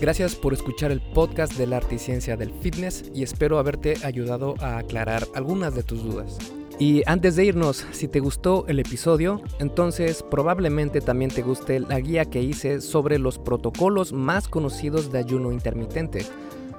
Gracias 0.00 0.34
por 0.34 0.52
escuchar 0.52 0.90
el 0.90 1.00
podcast 1.00 1.54
de 1.54 1.66
la 1.66 1.78
arte 1.78 1.94
y 1.94 1.98
ciencia 1.98 2.36
del 2.36 2.52
fitness 2.52 3.10
y 3.14 3.22
espero 3.22 3.58
haberte 3.58 3.94
ayudado 4.02 4.54
a 4.60 4.78
aclarar 4.78 5.26
algunas 5.34 5.74
de 5.74 5.82
tus 5.82 6.02
dudas. 6.02 6.36
Y 6.80 7.02
antes 7.06 7.36
de 7.36 7.44
irnos, 7.44 7.86
si 7.92 8.08
te 8.08 8.18
gustó 8.18 8.66
el 8.66 8.80
episodio, 8.80 9.40
entonces 9.60 10.24
probablemente 10.28 11.00
también 11.00 11.30
te 11.30 11.42
guste 11.42 11.78
la 11.78 12.00
guía 12.00 12.24
que 12.24 12.42
hice 12.42 12.80
sobre 12.80 13.18
los 13.18 13.38
protocolos 13.38 14.12
más 14.12 14.48
conocidos 14.48 15.12
de 15.12 15.20
ayuno 15.20 15.52
intermitente. 15.52 16.26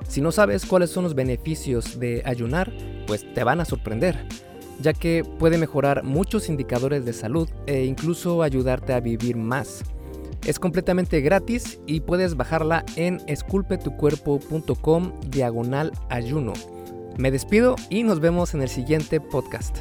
Si 0.08 0.20
no 0.20 0.34
sabes 0.34 0.66
cuáles 0.66 0.90
son 0.90 1.06
los 1.06 1.16
beneficios 1.16 1.98
de 2.00 2.22
ayunar, 2.26 2.72
pues 3.08 3.34
te 3.34 3.44
van 3.46 3.62
a 3.62 3.66
sorprender. 3.66 4.28
ya 4.82 4.92
que 4.92 5.24
puede 5.40 5.58
mejorar 5.58 6.04
muchos 6.04 6.50
indicadores 6.50 7.06
de 7.06 7.14
salud 7.14 7.50
e 7.66 7.86
incluso 7.86 8.44
ayudarte 8.44 8.92
a 8.92 9.00
vivir 9.00 9.38
más. 9.38 9.84
Es 10.46 10.60
completamente 10.60 11.22
gratis 11.22 11.80
y 11.88 12.02
puedes 12.02 12.36
bajarla 12.36 12.86
en 12.96 13.20
esculpetucuerpo.com 13.28 15.12
diagonal 15.28 15.92
ayuno. 16.10 16.54
Me 17.18 17.32
despido 17.32 17.76
y 17.90 18.04
nos 18.04 18.20
vemos 18.20 18.54
en 18.54 18.62
el 18.62 18.70
siguiente 18.70 19.20
podcast. 19.20 19.80